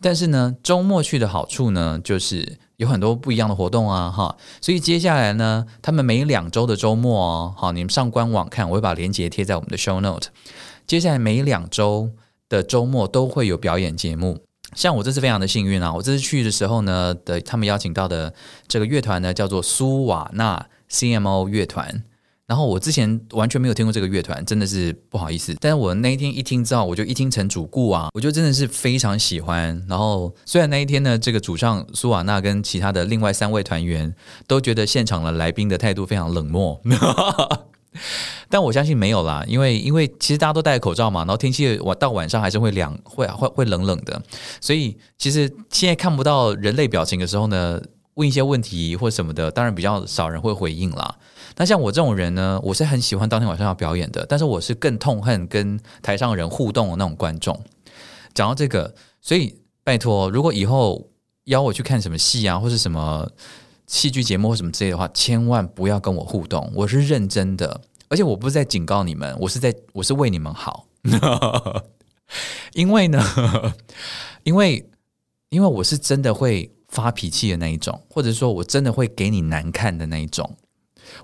[0.00, 2.58] 但是呢，周末去的好处呢，就是。
[2.80, 10.28] 有很多不一样的活动啊，哈，所以接下来呢，他们每两周的周末哦，好，你们上官网看，我会把链接贴在我们的 show note。
[10.86, 12.08] 接下来每两周
[12.48, 14.40] 的周末都会有表演节目，
[14.74, 18.32] 像我这次非常的幸运啊，我这次去的时候呢，的他们邀请到的
[18.66, 22.02] 这个乐团呢，叫做苏瓦纳 CMO 乐团。
[22.50, 25.56] 然后我之前完全没有听过这个乐团，真的是不好意思。
[25.60, 29.80] 但是我那一天一听之后，我就一听成主顾啊，我就真的是非常喜欢。
[29.88, 34.12] 然后虽然那一天呢，这个主唱苏瓦纳跟其他的另外三位团员
[34.48, 36.82] 都觉得现场的来宾的态度非常冷漠，
[38.50, 44.20] 但我相信没有啦，因为因为其实大家都戴口罩嘛，然后天气晚到晚上还是会凉，会会会冷冷的，
[44.60, 47.80] 所以其实现在看不到人类表情的时候呢，
[48.14, 51.14] 问一些问题或什么的，当然比较少人会回应啦。
[51.56, 57.58] 那像我这种人呢，我是很喜欢当天晚上要表演的，但是我是更痛恨跟台上人互动的那种观众。
[58.32, 61.10] 讲到这个，所以拜托，如果以后
[61.44, 63.28] 邀我去看什么戏啊，或是什么
[63.86, 70.86] 戏剧节目或什么之类的话，千万不要跟我互动，我是认真的，而且我不是在警告你们，我是在我是为你们好，
[72.74, 73.22] 因为呢，
[74.44, 74.88] 因为
[75.48, 80.56] 因为我是真的会发脾气的那一种，或者说我真的会给你难看的那一种。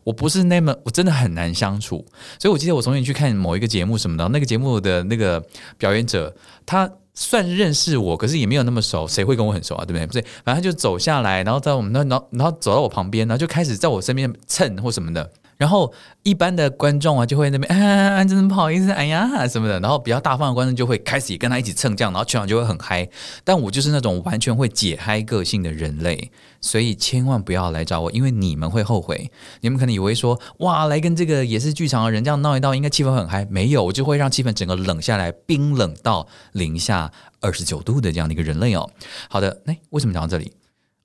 [0.05, 2.05] 我不是那么，我真的很难相处，
[2.39, 5.45] 所以我记得我从前去看某一个节目什么的，那个节目的那个
[5.79, 9.85] 表演者，他算认识我，可是也没有那么熟，谁会跟我很熟啊？
[9.85, 10.07] 对不对？
[10.07, 15.31] 不对，反正他就走下来，然后在我们那，然后然后走到我旁边，然后就开始在我身边蹭或什么的。
[15.57, 15.93] 然后
[16.23, 19.81] 一般的观众啊，就会那边啊，真的不好意思，哎呀什么的。
[19.81, 23.09] 然后比较大方的观众就会开始跟他一起蹭这样，然后全场就会很嗨。
[23.45, 29.31] 但我就是那种完全会解嗨个性的人类，所以千万不要来找我，因为你们会后悔。
[29.61, 33.47] 你们可能以为说，哇，来跟这个也是剧场的人这样闹一闹，应该气氛很嗨。
[33.51, 38.89] 没有，我就会让气氛整个冷下来，冰冷到零下二十九度的这样的一个人类哦。
[39.29, 40.53] 好的，哎，为什么讲到这里？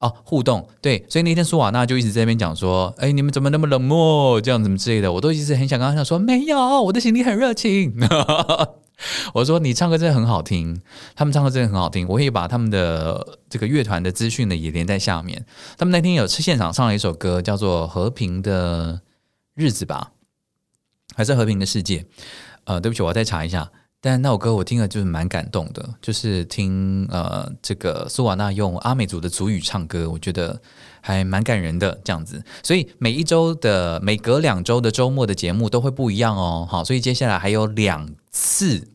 [0.01, 4.41] 哦，互动对，所以那天苏瓦纳就一直在那边讲说：“哎，你们怎么那么冷漠？
[4.41, 7.93] 这样怎么之类的？”我都一直很想跟他讲说：“没有，我的心里很热情。”
[9.33, 10.81] 我说：“你唱歌真的很好听，
[11.15, 15.45] 他们唱歌真的很好听。”我可以把他们的这个乐团的资讯呢也连在下面。
[15.77, 19.01] 他们那天有现场唱了一首歌，叫做《和平的
[19.53, 20.11] 日子》吧，
[21.15, 21.99] 还是《和平的世界》？
[22.63, 23.71] 呃，对不起，我要再查一下。
[24.03, 30.59] 但那首歌我听了就是蛮感动的，就是听呃这个苏瓦纳用阿美族的族语唱歌，我觉得
[31.01, 32.43] 还蛮感人的这样子。
[32.63, 36.67] 所以每一周的每隔两周的周末的节目都会不一样哦。
[36.67, 38.87] 好，所以接下来还有两次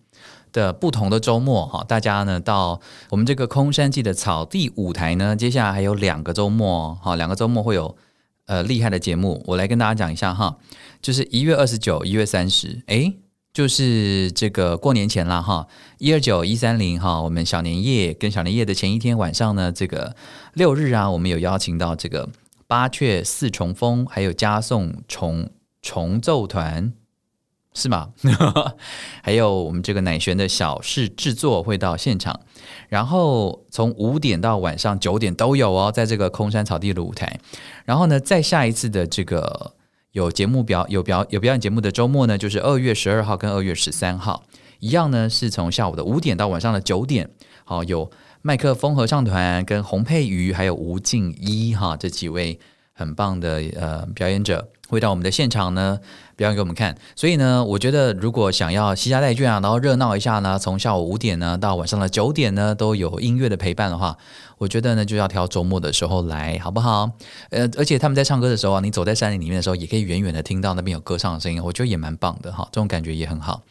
[0.53, 7.97] 的不同的周末哈，大家呢到我们这个空山记的草地舞台呢，接下来还有两个周末，好，两个周末会有
[8.47, 10.57] 呃厉害的节目，我来跟大家讲一下哈，
[11.01, 13.21] 就是一月二十九、一月三十，诶。
[13.57, 15.67] 就是这个过年前了哈，
[15.97, 20.15] 一二九一三零哈，我们小年夜跟小年夜的前一天晚上呢，这个
[20.53, 22.29] 六日啊，我们有邀请到这个
[22.67, 25.49] 八雀四重风，还有嘉颂重
[25.81, 26.93] 重奏团，
[27.73, 28.11] 是吗？
[29.25, 32.39] 还有我们这个乃弦的小事制作会到现场，
[32.91, 37.41] 然后从五点到晚上九点都有哦，在这个空山草地的舞台，
[37.87, 39.73] 然后呢，再下一次的这个。
[40.17, 44.45] 有节目表有表有表演节目的周末呢，就是二月十二号跟二月十三号，
[44.79, 47.29] 一样呢是从下午的五点到晚上的九点。
[47.67, 48.11] 好，有
[48.41, 52.59] 麦克风合唱团跟洪佩瑜还有吴静一哈这几位
[52.95, 54.67] 很棒的呃表演者。
[54.89, 55.99] 会到我们的现场呢，
[56.37, 56.97] 表演给我们看。
[57.15, 64.17] 所以呢，我觉得如果想要西家带眷啊，然后热闹一下呢，从下午五点呢到晚上的九点呢，都有音乐的陪伴的话，
[64.59, 67.11] 我觉得呢就要挑周末的时候来，好不好？
[67.51, 73.63] 呃，而且他们在唱歌的时候啊，你走在山林里面的时候，也可以远远的听到那边有歌唱的声音，我觉得也蛮棒的哈，这种感觉也很好。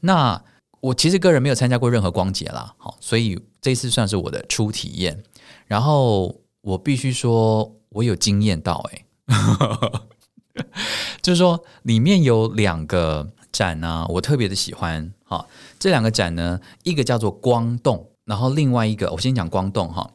[0.00, 0.40] 那
[0.80, 5.22] 我其实个人没有参加过任何光节啦，好，所以这次算是我的初体验。
[5.66, 9.04] 然后我必须说，我有惊艳到哎、
[11.22, 15.12] 就是说，里面有两个展呢、我特别的喜欢。
[15.24, 15.46] 哈，
[15.78, 20.10] 这两个展呢，一个叫做光动，然后另外一个，我先讲光动哈。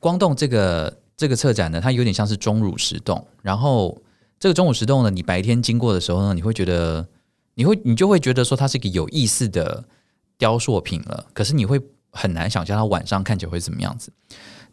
[0.00, 3.24] 光动这个这个策展呢，它有点像是钟乳石洞。
[3.40, 3.96] 然后
[4.40, 7.06] 这个钟乳石洞呢，你白天经过的时候呢，你会觉得，
[7.54, 9.84] 你会你就会觉得说它是一个有意思的
[10.36, 11.26] 雕塑品了。
[11.32, 11.80] 可是你会
[12.10, 14.12] 很难想象它晚上看起来会怎么样子。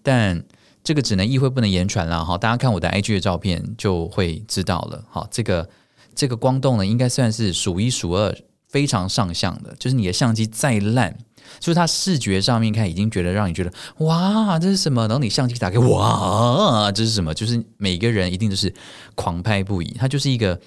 [0.01, 0.43] 但
[0.85, 5.27] 这个只能意会不能言传了哈，大家看我的 IG 的照片就会知道了哈。
[5.31, 5.67] 这个
[6.13, 8.37] 这个光动呢，应该算是数一数二
[8.69, 11.17] 非常上相的，就是你的相机再烂，
[11.59, 15.01] 就是它视觉上面看已经觉得让你觉得哇，这是什么？
[15.07, 17.33] 然后你相机打开，哇，这是什么？
[17.33, 18.71] 就是每个人一定都是
[19.15, 20.61] 狂拍不已，它就是一个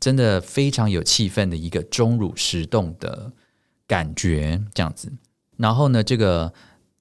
[0.00, 3.30] 真的非常有气氛的一个钟乳石洞的
[3.86, 5.12] 感觉这样子。
[5.58, 6.50] 然后呢，这个。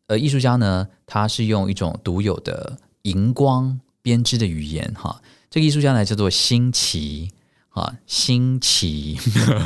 [0.08, 7.32] 呃，艺术家呢，他是用一种独有的荧光编织的语言，哈，这个艺术家呢叫做新奇，
[7.68, 9.20] 哈，新奇，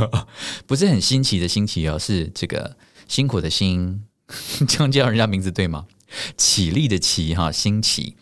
[0.66, 2.76] 不是很新奇的新奇哦，是这个
[3.08, 4.04] 辛苦的辛，
[4.68, 5.86] 这样叫人家名字对吗？
[6.36, 8.16] 起立的起，哈，新奇，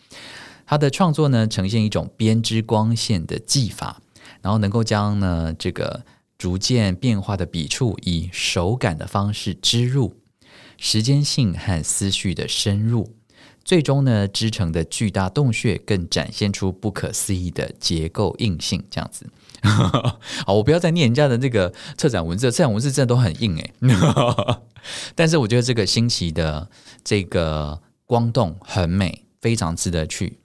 [0.66, 4.02] 他的创作呢呈现一种编织光线的技法，
[4.42, 6.04] 然后能够将呢这个
[6.36, 10.19] 逐渐变化的笔触以手感的方式织入。
[10.82, 13.14] 时间性和思绪的深入，
[13.62, 18.82] 最终呢织成的巨大洞穴更展现出不可思议的结构硬性。
[18.90, 19.26] 这样子，
[20.46, 23.74] 好，我不要再念人家的这个策展文字，策展文字真的都很硬诶。
[25.14, 26.70] 但是我觉得这个新奇的
[27.04, 30.38] 这个光洞很美，非常值得去。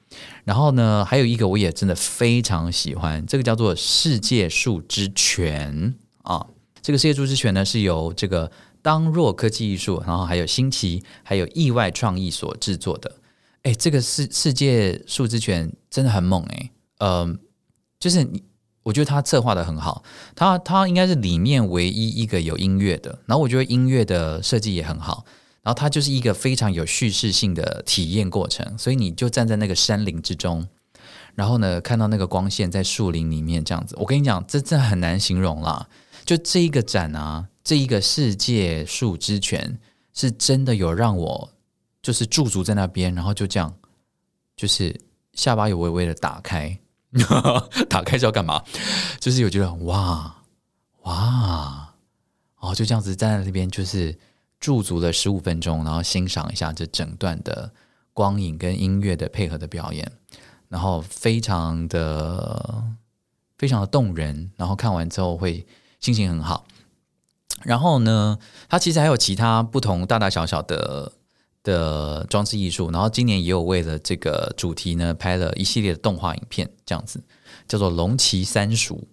[0.44, 6.46] 然后呢，还有一个我也真的非常喜欢，这个叫做世界树之泉啊。
[6.82, 8.52] 这个世界树之泉呢是由这个。
[8.86, 13.16] 当若科技艺术，然后还有新奇，还有意外创意所制作的，
[13.64, 16.70] 哎，这个世世界树之泉真的很猛哎，
[17.00, 17.36] 嗯、呃，
[18.00, 18.44] 就是你，
[18.84, 20.04] 我觉得他策划的很好，
[20.36, 25.26] 他他应该是里面唯一一个有音乐的，然后我觉得音乐的设计也很好，
[25.64, 30.68] 然后它就是一个非常有叙事性的体验过程，所以你就站在那个山林之中，
[31.34, 35.88] 然后呢，看到那个光线在树林里面这样子，我跟你讲，这真的很难形容啦，
[36.24, 37.48] 就这一个展啊。
[37.66, 39.78] 这一个世界树之泉
[40.14, 41.52] 是真的有让我
[42.02, 43.76] 就是驻足在那边，然后就这样，
[44.56, 44.96] 就是
[45.34, 46.78] 下巴有微微的打开，
[47.90, 48.64] 打开是要干嘛？
[49.20, 50.44] 就是有觉得哇
[51.02, 51.94] 哇，
[52.60, 54.16] 哦，就这样子站在那边，就是
[54.60, 57.74] 驻足了十五分钟，然后欣赏一下这整段的
[58.14, 60.12] 光影跟音乐的配合的表演，
[60.70, 62.84] 然后非常的
[63.58, 65.66] 非常的动人，然后看完之后会
[66.00, 66.64] 心情很好。
[67.64, 68.38] 然后呢，
[68.70, 71.12] 它其实还有其他不同大大小小的
[71.64, 72.92] 的装置艺术。
[72.92, 77.24] 然后今年也有为了这个主题呢，拍了一系列的动画影片，这样子
[77.68, 79.08] 叫做《龙骑三鼠》。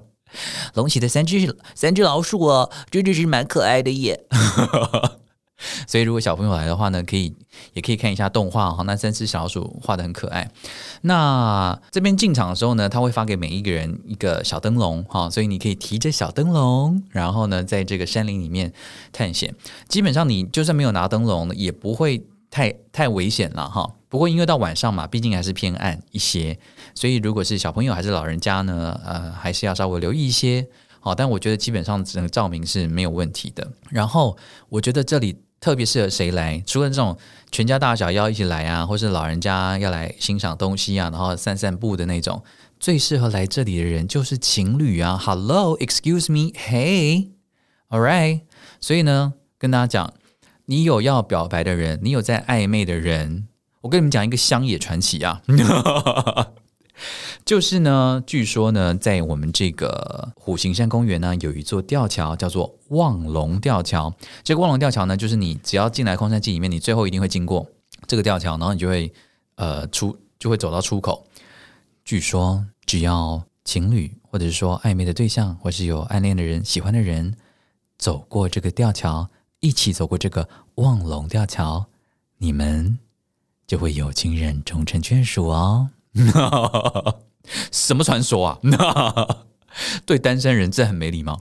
[0.74, 4.26] 龙骑的三只三只老鼠哦，真的是蛮可爱的耶。
[5.88, 7.34] 所以，如果小朋友来的话呢，可以
[7.72, 8.84] 也可以看一下动画哈。
[8.84, 10.48] 那三只小鼠画得很可爱。
[11.02, 18.72] 那这边进场的时候呢，他会发给每一个人一个小灯笼哈，所以你可以提着小灯笼，然后呢，在这个山林里面
[19.12, 19.52] 探险。
[19.88, 23.94] 基本上，你就算没有拿灯笼，也不会太太危险了哈。
[24.08, 26.56] 不过，因为到晚上嘛，毕竟还是偏暗一些，
[26.94, 30.64] 所以如果是小朋友还是老人家呢，呃，还是要稍微留意一些。
[31.00, 33.68] 好，但我觉得基本上整个照明是没有问题的。
[33.90, 34.36] 然后，
[34.68, 35.36] 我觉得这里。
[35.60, 36.62] 特别适合谁来？
[36.66, 37.18] 除了这种
[37.50, 42.42] 全家大小要一起来啊，或是老人家要来欣赏东西啊，然后散散步的那种，
[42.78, 45.16] 最适合来这里的人就是情侣啊。
[45.16, 48.42] Hello，excuse me，Hey，all right。
[48.80, 50.14] 所以呢，跟大家讲，
[50.66, 53.48] 你有要表白的人，你有在暧昧的人，
[53.80, 55.42] 我跟你们讲一个乡野传奇啊。
[57.44, 64.12] 就是呢，据说呢，在我们这个虎形山公园呢，有一座吊桥叫做望龙吊桥。
[64.42, 67.66] 这个望龙吊桥呢，就是你只要进来空山记里面，你最后一定会经过。
[68.06, 69.12] 这个吊桥，然后你就会
[69.56, 71.26] 呃出就会走到出口。
[72.04, 77.34] 据说只要情侣，或者是说暧昧的对象，或是有暗恋的人、喜欢的人，
[77.98, 78.48] 走过。
[78.48, 79.28] 这个吊桥，
[79.60, 80.16] 一起走过。
[80.16, 81.86] 这个望龙吊桥，
[82.38, 82.98] 你们
[83.66, 85.90] 就会有情人终成眷属哦。
[87.72, 88.58] 什么传说啊？
[90.04, 91.40] 对单身人这很没礼貌。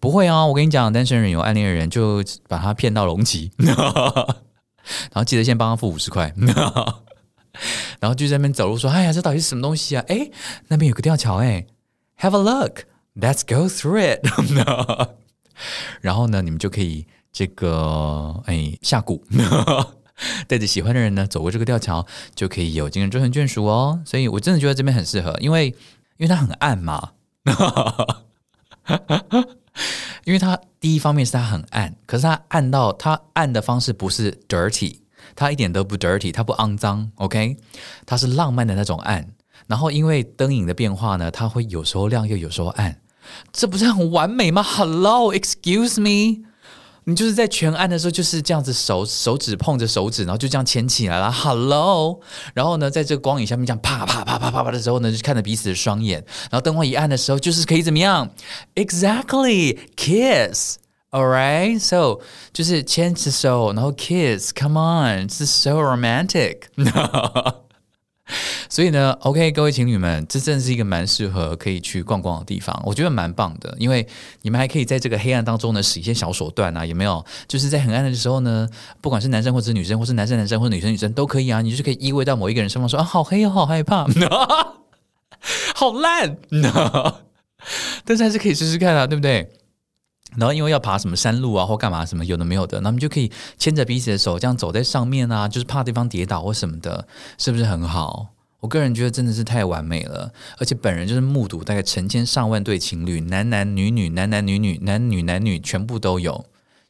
[0.00, 3.74] 不会啊，我跟你讲，单身人有暗恋的人，就把他骗到龙崎， 然
[5.14, 6.32] 后记得先帮他付五十块。
[8.00, 10.04] 然后就在那边走路说：“哎呀，这到底是什么东西啊？
[10.08, 10.30] 哎，
[10.68, 11.64] 那边有个吊桥哎
[12.20, 14.20] ，Have a look，Let's go through it。”
[16.02, 19.20] 然后呢，你们就可以这个哎下蛊，
[20.48, 24.00] 带着喜欢的人呢走过这个吊桥，就可以有情人终成眷属哦。
[24.04, 25.66] 所以我真的觉得这边很适合，因为
[26.16, 27.10] 因为它很暗嘛，
[30.24, 34.98] 因为它第一方面是它很暗，可是它暗到它暗的方式不是 dirty。
[35.34, 37.58] 它一点都不 dirty，它不肮脏，OK，
[38.06, 39.28] 它是浪漫的那种暗。
[39.66, 43.00] 然后因为灯影的变化呢，它会有时候亮又有时候暗，
[43.52, 46.45] 这不是很完美吗？Hello，excuse me，
[47.08, 51.30] 你就是在全暗的时候就是这样子手手指碰着手指，然后就这样牵起来了。
[51.30, 52.18] Hello，
[52.52, 56.18] 然后呢，在这个光影下面这样啪啪啪啪啪啪的时候呢，就看着彼此的双眼。
[56.50, 58.28] 然后灯光一暗的时候，就是可以怎么样
[58.74, 62.18] ？Exactly，kiss，all right，so
[62.52, 66.62] 就是牵着手，然后 kiss，come on，是 so romantic。
[68.68, 74.06] 所以呢，OK，各位情侣们，这真的是一个蛮适合可以去逛逛的地方，我觉得蛮棒的，因为
[74.42, 77.24] 你们还可以在这个黑暗当中呢，使一些小手段啊，有没有？
[77.46, 78.68] 就是在很暗的时候呢，
[79.00, 84.04] 不管是男生或者是女生，或是男生男生或者女生女生都可以啊，你就是可以依偎到某一个人身旁说啊，好黑哦，好害怕，
[85.76, 86.36] 好烂，
[88.04, 89.48] 但是还是可以试试看啊，对不对？
[90.36, 97.06] 然后因为要爬什么山路啊，或干嘛什么有的没有的，那么就可以牵着彼此的手，这样走在上面啊，就是怕对方跌倒或什么的，
[97.38, 98.28] 是不是很好？
[98.60, 106.44] 我个人觉得真的是太完美了，而且本人就是目睹大概成千上万对情侣，男男女女，男男女女，男女男女全部都有，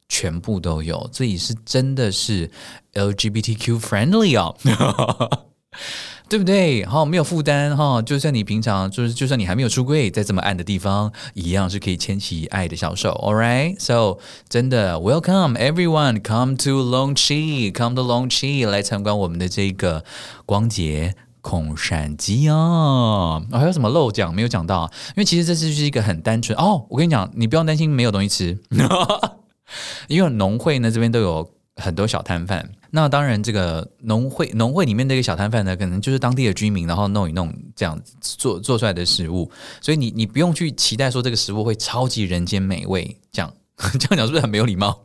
[0.08, 2.50] 全部都有，这里是真的是
[2.94, 4.56] LGBTQ friendly 哦。
[6.28, 6.84] 对不对？
[6.84, 8.02] 哈，没有负担哈。
[8.02, 13.12] 就算你平常就是，就算你还没有出柜，在这么暗的地方，一样是可以牵起爱的小手。
[13.22, 14.18] All right, so
[14.48, 20.04] 真的，Welcome everyone, come to Long Chi, come to Long Chi 来参观我们的这个
[20.44, 23.44] 光洁空山祭哦。
[23.52, 24.90] 还有什么漏讲没有讲到？
[25.10, 26.84] 因为其实这次就是一个很单纯哦。
[26.90, 28.58] 我跟你讲，你不用担心没有东西吃，
[30.08, 32.68] 因为农会呢这边都有很多小摊贩。
[32.90, 39.50] 那当然，这个农会农会里面那个小摊贩呢，可能就是当地的居民，然后弄一弄这样子做做出来的食物，
[39.80, 43.52] 所以你你不用去期待说这个食物会超级人间美味，这样
[44.00, 45.02] 这样讲是不是很没有礼貌？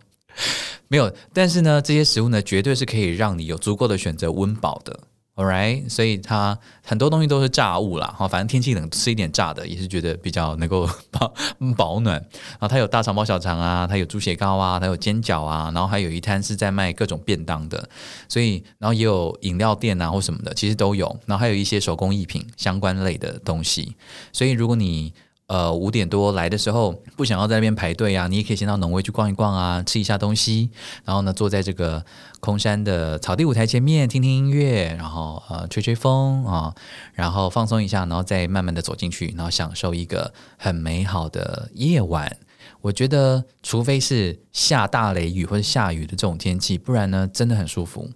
[0.88, 4.98] 没有，但是呢，这些食物呢，绝对是可以让你有足够的选择温饱的。
[5.34, 11.34] Alright，所以它很多东西都是炸物啦，哈，反正天气冷吃一点炸的也是觉得比较能够 保
[11.78, 12.16] 保暖。
[12.16, 17.90] 然后它有大肠包小肠啊，它有猪血糕啊，它有煎饺啊，然后还有一摊是在卖各种便当的，
[18.28, 21.08] 所以然后也有饮料店啊或什么的，其实都有。
[21.26, 23.96] 然后还有一些手工艺品相关类的东西，
[24.34, 25.14] 所以如果你
[25.48, 30.70] 呃，五点多来的时候，不想要在那边排队啊，你也可以先到农威去逛一逛啊，吃一下东西，
[31.04, 32.06] 然后呢，坐在这个
[32.42, 36.76] 空山的草地舞台前面听听音乐，然后呃吹吹风啊，
[37.14, 42.36] 然后放松一下，然后再慢慢的走进去，然后享受一个很美好的夜晚。
[42.82, 48.10] 我觉得，除非是下大雷雨或者下雨的这种天气，不然呢，真的很舒服。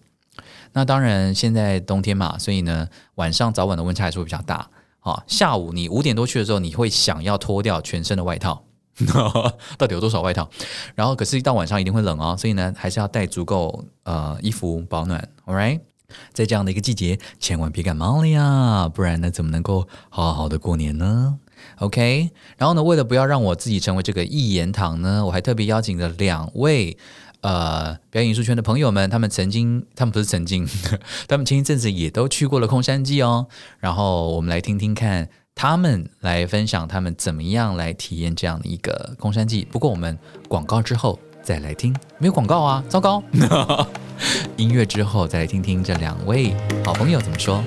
[0.74, 4.68] 那当然，现在冬天嘛，所以呢，晚上早晚的温差还是会比较大。
[5.02, 8.64] 啊，下午你五点多去的时候，你会想要脱掉全身的外套，
[9.78, 10.50] 到底有多少外套？
[10.96, 15.30] 然后可是，一到晚上一定会冷哦，所以呢，还是要带足够呃衣服保暖。
[15.46, 15.82] All right，
[16.34, 21.40] 在这样的一个季节，千万别感冒了呀，不然呢，怎么能够好好的过年呢
[21.80, 26.98] ？OK，然后呢，为了不要让我自己成为这个一言堂呢，我还特别邀请了两位。
[27.42, 30.68] 呃，表演艺术圈的朋友们，他们曾经，他们不是曾经，
[31.30, 33.46] 他们前一阵子也都去过了空山记哦。
[33.78, 39.66] 然后我们来听听看，他们来分享他们怎么样来体验这样的一个空山记。
[39.72, 43.24] 不过我们广告之后再来听，没有广告啊，糟糕！
[44.58, 46.54] 音乐之后再来听听这两位
[46.84, 47.64] 好朋友怎么说。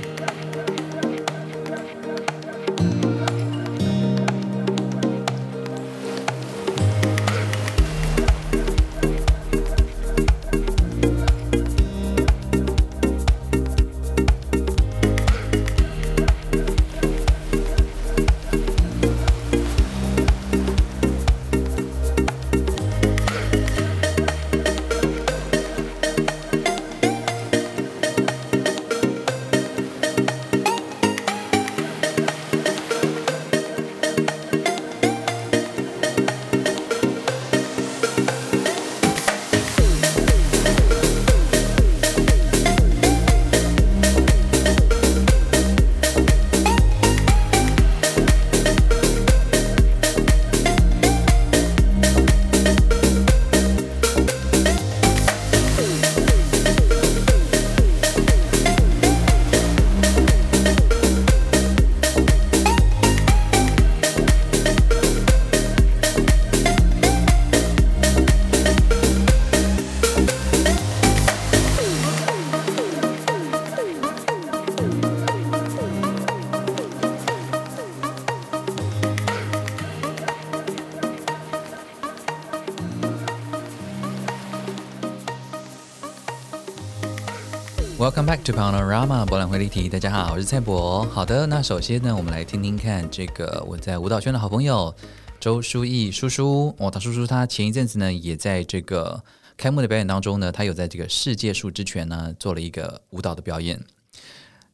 [88.28, 89.88] Back to Panorama 博览会立体。
[89.88, 91.02] 大家好，我是蔡博。
[91.04, 94.94] 好的，那首先呢，我们来听听看这个我在舞蹈圈的好朋友
[95.40, 96.74] 周书毅叔叔。
[96.76, 99.24] 哦，他叔叔他前一阵子呢，也在这个
[99.56, 103.82] 开幕的表演当中呢，他有在这个世界树之泉呢做了一个舞蹈的表演。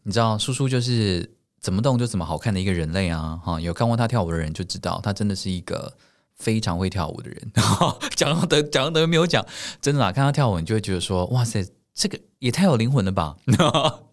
[0.03, 1.31] 你知道，叔叔就是
[1.61, 3.39] 怎么动就怎么好看的一个人类啊！
[3.41, 5.97] 哈，有看过他跳舞的人就知道，他真的是一个
[6.35, 7.53] 非常会跳舞的人。
[8.17, 9.47] 讲的讲的没有讲，
[9.81, 11.65] 真的啦，看他跳舞，你就会觉得说，哇塞。
[11.95, 13.37] 这个也太有灵魂了吧！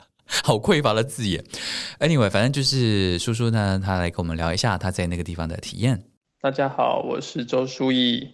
[0.43, 1.43] 好匮乏的字眼。
[1.99, 6.03] Anyway，反正就是叔叔呢，他来跟我们聊一下他在那个地方的体验。
[6.39, 8.29] 大家好，我是周书毅，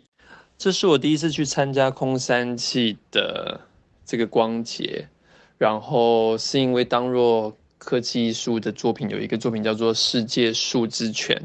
[0.57, 3.61] 这是我第一次去参加空山祭的
[4.05, 5.07] 这个光节，
[5.57, 11.35] 然后是因为当若科技艺术的作品有一个作品叫做《世界树之泉》，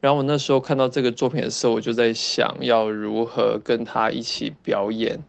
[0.00, 5.20] 然后我那时候看到这个作品的时候，我就在想要如何跟他一起表演。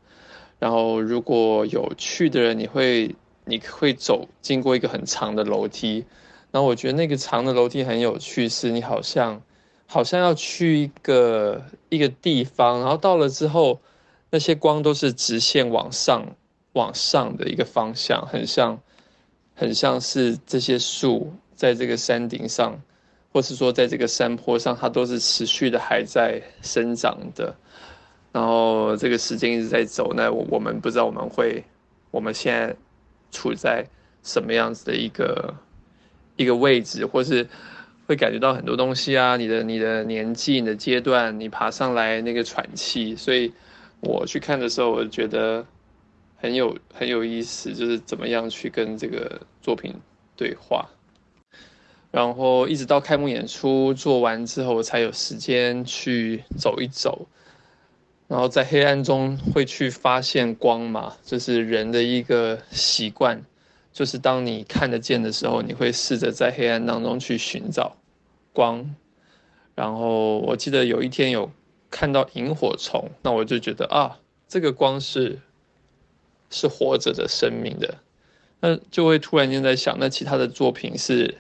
[0.62, 6.06] 然后，如果有去的人，你会你会走经过一个很长的楼梯，
[6.52, 9.42] 然后我觉得那个长的楼梯很有趣，是你好像
[9.88, 13.82] 好像要去一个一个地方，然后到了之后，
[14.30, 16.36] 那些光都是直线往上
[16.74, 18.80] 往上的一个方向，很像
[19.56, 22.80] 很像是这些树在这个山顶上，
[23.34, 27.56] 或是说在这个山坡上，它都是持续的还在生长的。
[28.32, 31.64] 然后这个时间一直在走，那我我们不知道我们会，
[32.12, 32.74] 我们现在
[33.30, 33.86] 处在
[34.24, 35.54] 什么样子的一个
[36.38, 37.46] 一个位置，或是
[38.08, 43.52] 会感觉到很多东西啊，你的你的年纪、你的阶段，你爬上来那个喘气，所以
[44.00, 45.66] 我去看的时候，我觉得
[46.38, 49.94] 很有很有意思，就是怎么样去跟这个作品
[50.38, 50.88] 对话，
[52.12, 57.28] 然后一直到开幕演出做完之后，我才有时间去走一走。
[58.32, 63.44] 然后在黑暗中会去发现光嘛，就是人的一个习惯，
[63.92, 67.98] 就是当你看得见的时候，你会试着在黑暗当中去寻找
[68.54, 68.96] 光。
[69.76, 71.52] 然后我记得有一天有
[71.90, 74.18] 看到萤火虫，那我就觉得啊，
[74.48, 75.38] 这个光是
[76.50, 77.96] 是活着的生命的，
[78.62, 81.36] 那就会突然间在想，那其他的作品是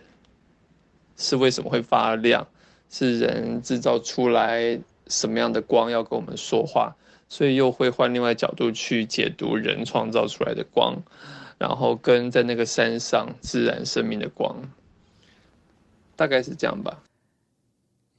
[1.15, 2.45] 是为什么会发亮？
[2.89, 4.77] 是人制造出来？
[5.07, 6.95] 什么样的光要跟我们说话，
[7.27, 11.03] 所以又会换另外角度去解读人创造出来的光，
[11.57, 14.55] 然后跟在那个山上自然生命的光，
[16.15, 16.99] 大概是这样吧。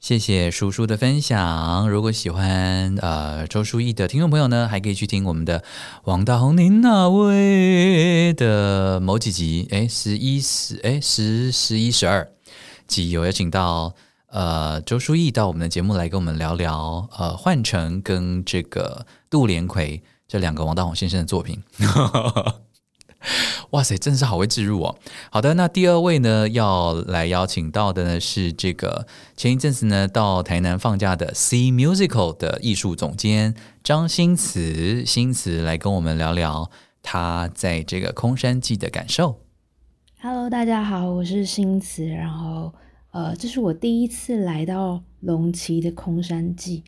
[0.01, 1.89] 谢谢叔叔的分享。
[1.89, 5.63] 如果喜欢呃周书毅的听众朋友呢，还可以去听我们的
[6.05, 12.33] 王大閎您那位的某几集，哎，十一十哎十十一十二
[12.87, 13.95] 集有邀请到。
[14.33, 21.63] 呃，周书毅到我们的节目来跟我们聊聊，呃，换乘跟这个杜连魁这两个王大宏先生的作品。
[23.73, 24.97] 哇塞，真的是好会置入哦。
[25.31, 29.07] 好的，那第二位呢，要来邀请到的呢是这个
[29.37, 33.55] 前一阵子呢到台南放假的 C Musical 的艺术总监
[33.85, 36.71] 张新慈，新慈来跟我们聊聊
[37.03, 39.41] 他在这个空山记的感受。
[40.23, 42.73] Hello，大家好，我是新慈，然后。
[43.13, 46.83] 呃，这是我第一次来到龙崎的空山祭，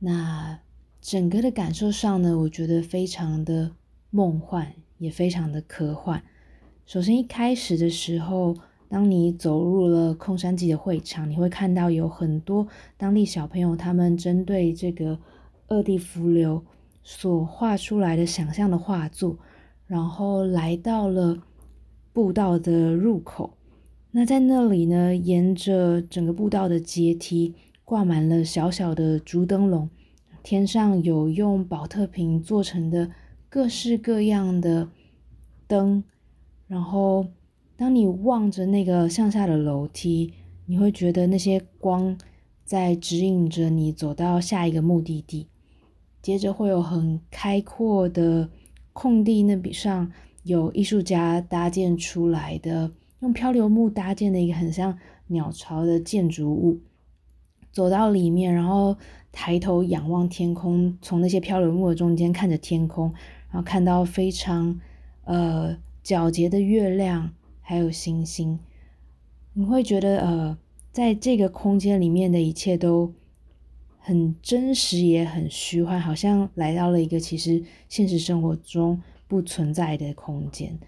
[0.00, 0.58] 那
[1.00, 3.72] 整个的感受上呢，我觉得非常的
[4.10, 6.22] 梦幻，也非常的科幻。
[6.84, 8.54] 首先一开始的时候，
[8.90, 12.68] 当你走入了空山祭的会场，你会看到有很多
[12.98, 15.18] 当地小朋友，他们针对这个
[15.68, 16.62] 二地伏流
[17.02, 19.38] 所画出来的想象的画作，
[19.86, 21.38] 然后来到了
[22.12, 23.56] 步道的入口。
[24.12, 27.54] 那在那里呢，沿着整个步道的阶梯
[27.84, 29.88] 挂满了小小的竹灯笼，
[30.42, 33.08] 天上有用宝特瓶做成的
[33.48, 34.88] 各式各样的
[35.68, 36.02] 灯，
[36.66, 37.24] 然后
[37.76, 40.34] 当你望着那个向下的楼梯，
[40.66, 42.18] 你会觉得那些光
[42.64, 45.46] 在指引着你走到下一个目的地。
[46.20, 48.50] 接着会有很开阔的
[48.92, 50.10] 空地，那边上
[50.42, 52.90] 有艺术家搭建出来的。
[53.20, 56.80] 用漂流木搭建的一个很像鸟巢的建筑物，
[57.70, 58.96] 走到里面，然后
[59.30, 63.12] 抬头仰望天空，从那些漂流木的中间看着天空，
[63.50, 64.80] 然后看到非常
[65.24, 68.58] 呃皎洁的月亮，还有星星，
[69.52, 70.58] 你会觉得呃，
[70.90, 73.12] 在这个空间里面的一切都
[73.98, 80.78] 很真实，也很虚幻，好像来到了一个其实现实生活中不存在的空间。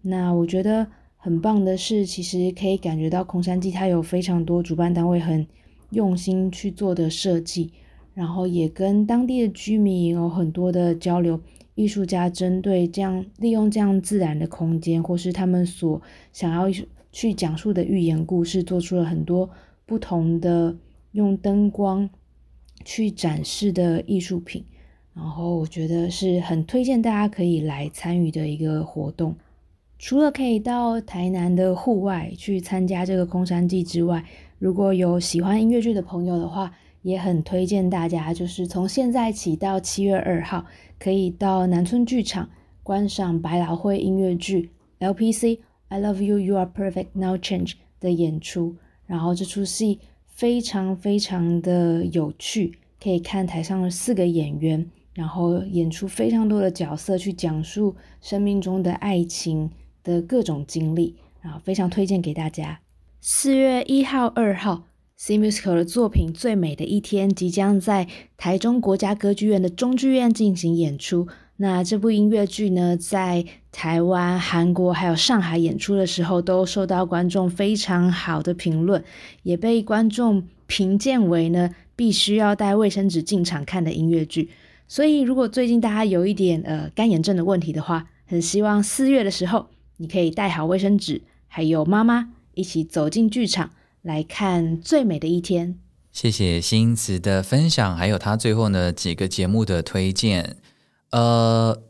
[0.00, 0.86] 那我觉得。
[1.24, 5.46] 很棒的是，其实可以感觉到空山祭它有非常多主办单位很
[5.90, 7.70] 用心去做的设计，
[8.12, 11.40] 然后也跟当地的居民有很多的交流，
[11.76, 16.02] 艺术家针对这样利用这样自然的空间，或是他们所
[16.32, 16.66] 想要
[17.12, 19.48] 去讲述的寓言故事，做出了很多
[19.86, 20.76] 不同的
[21.12, 22.10] 用灯光
[22.84, 24.64] 去展示的艺术品。
[25.14, 29.36] 然后我觉得是很推荐大家可以来参与的一个活动。
[30.04, 34.24] 除了可以到台南的户外去参加这个空山祭之外，
[34.58, 36.72] 如果有喜欢音乐剧的朋友的话，
[37.02, 40.66] 也很推荐大家，就是从现在起到七月二号，
[40.98, 42.50] 可以到南村剧场
[42.82, 44.70] 观赏百老汇音乐剧
[45.14, 48.74] 《LPC I Love You You Are Perfect Now Change》的演出。
[49.06, 54.84] 然后这出戏非常非常的有趣，可以看台上的四个演员，
[55.14, 59.70] 然后演出非常多的角色，去讲述生命中的爱情
[60.02, 62.80] 的各种经历，然后非常推荐给大家。
[63.20, 64.84] 四月一号、二号。
[65.14, 71.28] C Musical 的作品《最美的一天》即将在台中国家歌剧院的中剧院进行演出。
[71.58, 79.04] 那这部音乐剧呢，在台湾、韩国还有上海演出的时候，都受到观众非常好的评论，
[79.44, 84.50] 也被观众评鉴为呢必须要带卫生纸进场看的音乐剧。
[84.88, 89.68] 所以，如果最近大家有一点呃干眼症的问题的话，很希望四月的时候
[90.02, 93.70] 你可以带好卫生纸，还有妈妈一起走进剧场。
[94.02, 95.78] 来看最美的一天。
[96.10, 100.56] 谢谢新慈的分享，还有他最后呢几个节目的推荐。
[101.12, 101.80] 呃，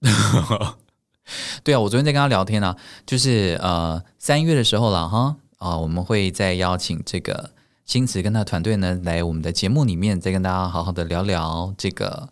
[1.64, 2.76] 对啊，我昨天在跟他聊天啊，
[3.06, 7.52] 就是呃三月的时候了哈啊、我们会再邀请这个
[7.86, 12.28] 新慈跟他团队呢来我们的节目里面，再跟大家好好的聊聊这个。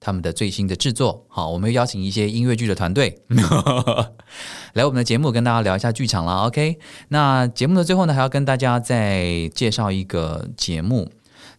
[0.00, 3.20] 他们的最新的制作，好，我们邀请一些音乐剧的团队
[4.74, 6.46] 来我们的节目，跟大家聊一下剧场了。
[6.46, 6.78] OK，
[7.08, 11.10] 那节目的最后呢，还要跟大家再介绍一个节目，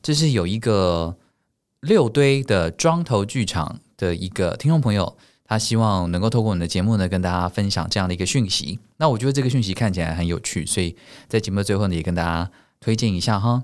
[0.02, 1.18] 这是有一个
[1.82, 8.80] 六堆的庄头剧场的一个听众朋友，他希望能够透过我们的节目呢，跟大家分享这样的一个讯息。
[8.98, 10.96] 那我觉得这个讯息看起来很有趣，所以
[11.28, 13.64] 在节目的最后呢，也跟大家推荐一下哈。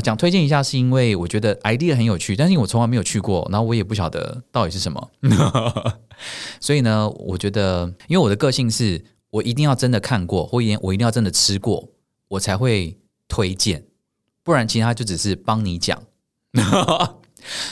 [0.00, 5.10] 讲推荐一下，是因为我觉得 idea 很有趣，但是我从来没有去过，然后我也不晓得到底是什么，
[6.60, 11.88] 所以呢，我觉得，因为我的个性是我一定要真的看过，或一我一定要真的吃过，
[12.28, 12.96] 我才会
[13.28, 13.84] 推荐，
[14.42, 16.02] 不然其他就只是帮你讲。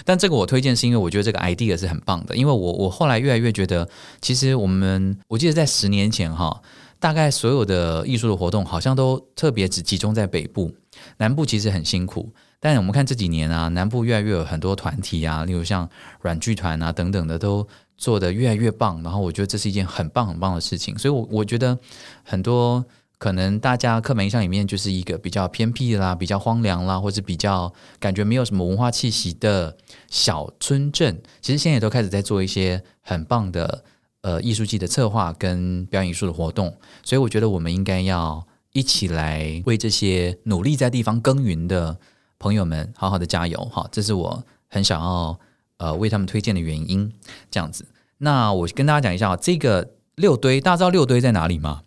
[0.04, 3.88] 但这个我推荐是因为我觉得这个 idea 是很棒的，因为我我后来越来越觉得，
[4.20, 6.62] 其实我们我记得在十年前哈，
[7.00, 10.72] 大概所有的艺术的活动好像都特别只集中在北部。
[11.18, 15.88] 南部其实很辛苦，但我们看这几年啊，南部越来越有很多团体啊，例如像
[16.20, 19.02] 软剧团啊等等的，都做得越来越棒。
[19.02, 20.96] 然后我觉得这是一件很棒很棒的事情。
[20.98, 21.78] 所以我，我觉得
[22.22, 22.84] 很多
[23.18, 29.76] 可能大家刻板印象里面就是一个比较偏僻啦、比较荒凉啦，或者比较感觉没有什么文化气息的
[30.08, 33.84] 小村镇，其实现在也都开始在做一些很棒的
[34.22, 36.76] 呃艺术季的策划跟表演艺术的活动。
[37.02, 38.46] 所以，我觉得我们应该要。
[38.76, 41.96] 一起来为这些努力在地方耕耘的
[42.38, 43.88] 朋友们好好的加油哈！
[43.90, 45.38] 这是我很想要
[45.78, 47.10] 呃为他们推荐的原因。
[47.50, 47.86] 这样子，
[48.18, 51.82] 那我跟大家讲一下这个六堆，大家知道六堆在哪里吗？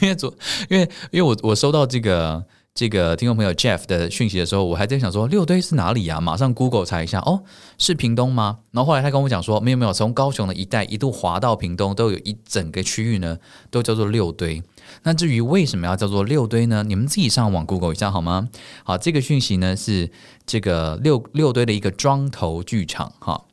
[0.00, 0.34] 因为昨
[0.70, 2.46] 因为因为我我收到这个。
[2.78, 6.20] 这个听众朋友 Jeff 的讯息的时候，我还在想说六堆是哪里呀？
[6.20, 7.42] 马上 Google 查一下，哦，
[7.78, 8.58] 是屏东吗？
[8.70, 13.38] 然后后来他跟我讲说，没有没有，从高雄的一带一度滑到屏东，都有一整个区域呢，
[13.70, 14.62] 都叫做六堆。
[15.02, 16.82] 那至于为什么要叫做六堆呢？
[16.82, 18.48] 你们自己上网 Google 一下好吗？
[18.84, 20.10] 好，这个讯息呢是
[20.46, 23.44] 这个六六堆的一个庄头剧场哈，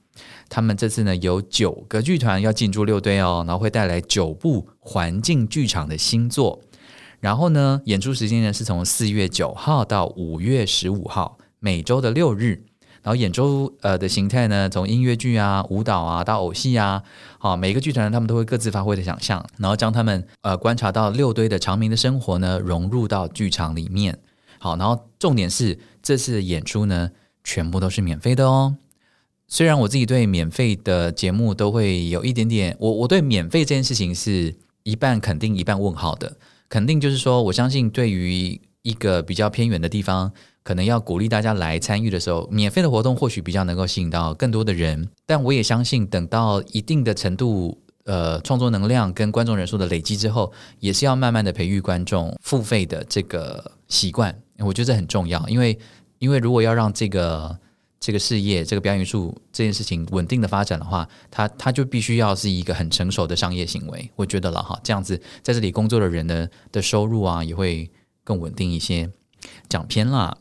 [0.49, 6.61] 他们这次呢有九个剧团要进驻六堆哦，然后会带来九部环境剧场的新作。
[7.19, 12.65] 然后呢，演出时间呢是从四月九号到五月十五号，每周的六日。
[13.03, 17.03] 然后演出呃的形态呢，从音乐剧啊、舞蹈啊到偶戏啊，
[17.37, 24.17] 好，每个剧团他们都会各自发挥的想象，然后将他们呃观察到六堆的长明的生活呢融入到剧场里面。
[24.57, 27.11] 好，然后重点是这次演出呢
[27.43, 28.77] 全部都是免费的哦。
[29.49, 36.37] 虽然我自己对免费的节目都会有一点点，我我对免费这件事情是一半肯定一半问号的。
[36.69, 40.31] 肯定就是说，我相信对于一个比较偏远的地方，
[40.61, 45.09] 可能要鼓励大家来参与的时候，免费的活动或许比较能够吸引到更多的人。
[45.25, 54.37] 但我也相信，等到一定的程度，呃，创作能量跟观众人数的累积之后，也是要慢慢的培育观众付费的这个习惯。
[54.59, 55.77] 我觉得这很重要，因为
[56.19, 57.57] 因为如果要让这个。
[58.05, 67.89] 这个事业，这个表演艺术这件事情稳定的发展的话，它它就必须要是一个很成熟的商业行为，我觉得了哈，这样子在这里工作的人的的收入啊也会
[68.23, 69.11] 更稳定一些。
[69.67, 70.37] 讲偏了，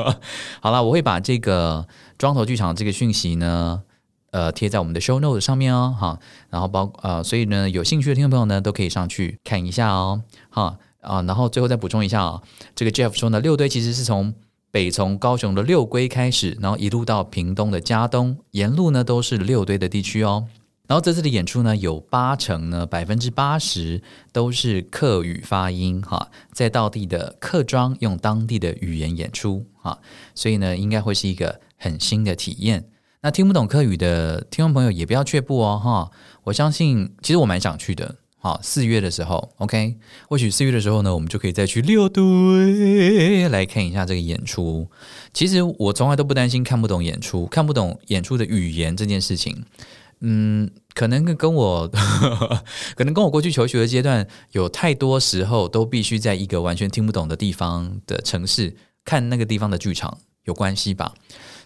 [0.62, 3.82] 好了，我会把这个庄头剧场这个讯息呢，
[4.30, 6.18] 呃贴在我们的 show note 上面哦，哈，
[6.48, 12.42] 然后包呃，所以呢，有兴趣的听众朋友呢，都可以上去看一下哦，哈啊，然后最后再补充一下啊，
[12.74, 14.32] 这个 Jeff 说呢，六堆其实是从
[14.70, 20.46] 北从高雄的六龟开始，然后一路到屏东的嘉东，沿路呢都是六堆的地区哦。
[20.88, 30.00] 然后这次的演出呢，有八成呢，百分之八十都是客语发音哈，在道地的客庄用当地的语言演出哈，
[30.34, 32.88] 所以呢，应该会是一个很新的体验。
[33.20, 36.10] 那听不懂客语的听众朋友也不要却步哦哈，
[36.44, 38.16] 我相信其实我蛮想去的。
[38.40, 39.96] 好，四月的时候，OK，
[40.28, 44.88] 或许四月的时候呢，我们就可以再去六堆来看一下这个演出。
[45.34, 49.64] 其实我从来都不担心看不懂演出，看不懂演出的语言这件事情。
[50.20, 51.88] 嗯，可能跟我
[52.96, 61.14] 可能跟我过去求学的阶段有太多时候都必须在一个完全听不懂的地方的城市看那个地方的剧场有关系吧。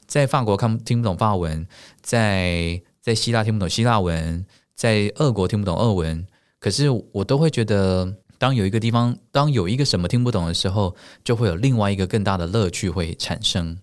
[0.07, 1.67] 在法国看听不懂法文，
[2.03, 4.45] 在在希腊听不懂希腊文，
[4.75, 6.27] 在俄国听不懂俄文。
[6.61, 10.95] 可是我都会觉得，当有一个地方，当有一个什么听不懂的时候，
[11.25, 13.79] 就会有另外一个更大的乐趣会产生。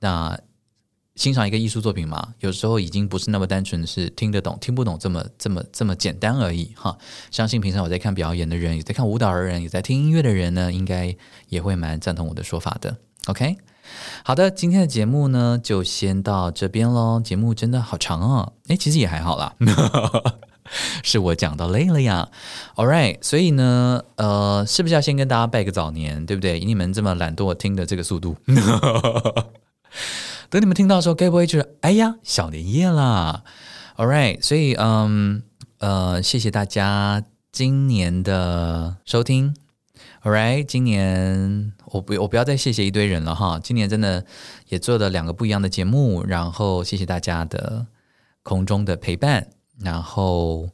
[0.00, 0.38] 那
[1.18, 6.96] 欣赏一个艺术作品嘛，有时候已经不是那么单纯是听得懂、听不懂这么这么这么简单而已哈。
[7.32, 11.16] 相信平常我在看表演的人，也在看舞蹈的人，也在听音乐的人呢，应该
[11.48, 12.96] 也会蛮赞同我的说法的。
[13.26, 13.56] OK，
[14.22, 17.20] 好的，今天的节目呢就先到这边喽。
[17.20, 19.56] 节目真的好长哦，诶，其实也还好啦。
[21.02, 22.28] 是我讲到累了呀
[22.76, 26.60] ，All right，所以呢，呃，是不是要先跟大家拜个早年，对不对？
[26.60, 28.36] 以你们这么懒惰听的这个速度，
[30.50, 33.44] 等你们听到的时候，该不会就是哎呀，小年夜啦
[33.96, 35.42] ？All right，所以嗯
[35.78, 37.22] 呃，谢谢大家
[37.52, 39.54] 今年的收听。
[40.22, 44.24] All right，今年我不我不要再谢谢一堆人了哈，今年真的
[44.68, 47.86] 也做了两个不一样的节目，然后谢谢大家的
[48.42, 49.48] 空中的陪伴。
[49.80, 50.70] 然后，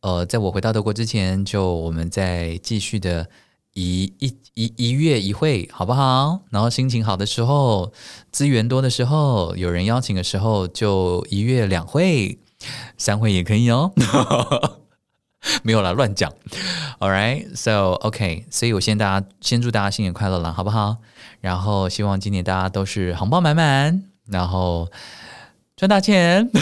[0.00, 3.28] 呃，在我回到德国之前，就我们再继续的
[3.74, 6.40] 一一一一月一会，好不好？
[6.50, 7.92] 然后心情好的时候，
[8.32, 12.38] 资源多的时候，有人邀请的时候，就一月两会，
[12.98, 13.92] 三会也可以哦。
[15.62, 16.30] 没有啦，乱讲。
[16.98, 20.98] All right, so OK，所以我先大家先祝大家新年快乐了，好不好？
[21.40, 24.90] 然后希望今年大家都是红包满满，然后
[25.76, 26.50] 赚大钱。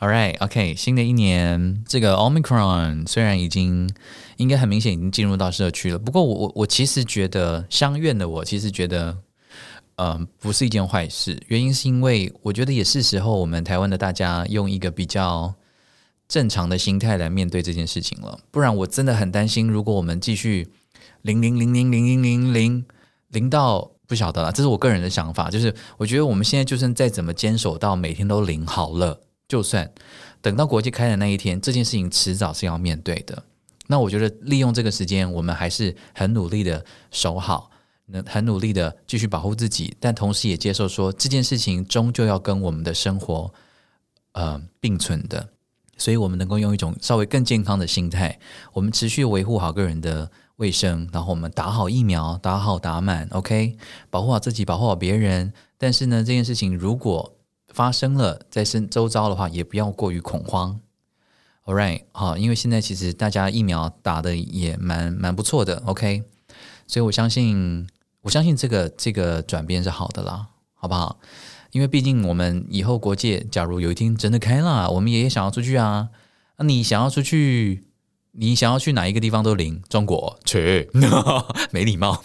[0.00, 3.92] All right, OK，新的一年，这个 Omicron 虽然已经
[4.40, 9.14] 应该很明显已经进入到社区了，不过我我我其实觉得，相愿的我其实觉得，
[9.96, 11.38] 嗯、不是一件坏事。
[11.48, 15.52] 原因是因为我觉得也是时候，我们台湾的大家用一个比较
[16.26, 18.40] 正常的心态来面对这件事情了。
[18.50, 20.66] 不然我真的很担心，如果我们继续
[21.20, 22.84] 零零零零零零零零
[23.28, 29.20] 零到不晓得了，这是我个人的想法，就是我觉得我们现在就算再怎么坚守到每天都零好了。
[29.46, 29.92] 就算
[30.40, 33.42] 等到国际开的那一天，这件事情迟早是要面对的。
[33.90, 37.72] 那我觉得利用这个时间，我们还是很努力的守好，
[38.06, 43.52] 能很努力的继续保护自己，但同时也接受说这件事情终究要跟我们的生活
[44.32, 45.48] 呃并存的。
[45.98, 48.38] 所以，我们能够用一种稍微更健康的心态，
[48.72, 53.76] 我们持续维护好个人的卫生，然后我们打好疫苗，打好打满，OK，
[54.08, 55.52] 保护好自己，保护好别人。
[55.76, 57.34] 但是呢，这件事情如果
[57.74, 60.80] 发生了在身周遭的话，也不要过于恐慌。
[61.70, 66.24] Alright，好，因为现在其实大家疫苗打得也蛮蛮不错的，OK，
[66.88, 67.88] 所以我相信，
[68.22, 71.20] 我相信这个这个转变是好的啦，好不好？
[71.70, 76.08] 因为毕竟我们以后国界，假如有一天真的开了，我们也想要出去啊。
[76.56, 77.84] 那你想要出去，
[78.32, 80.90] 你想要去哪一个地方都零，中国去，
[81.70, 82.24] 没礼貌。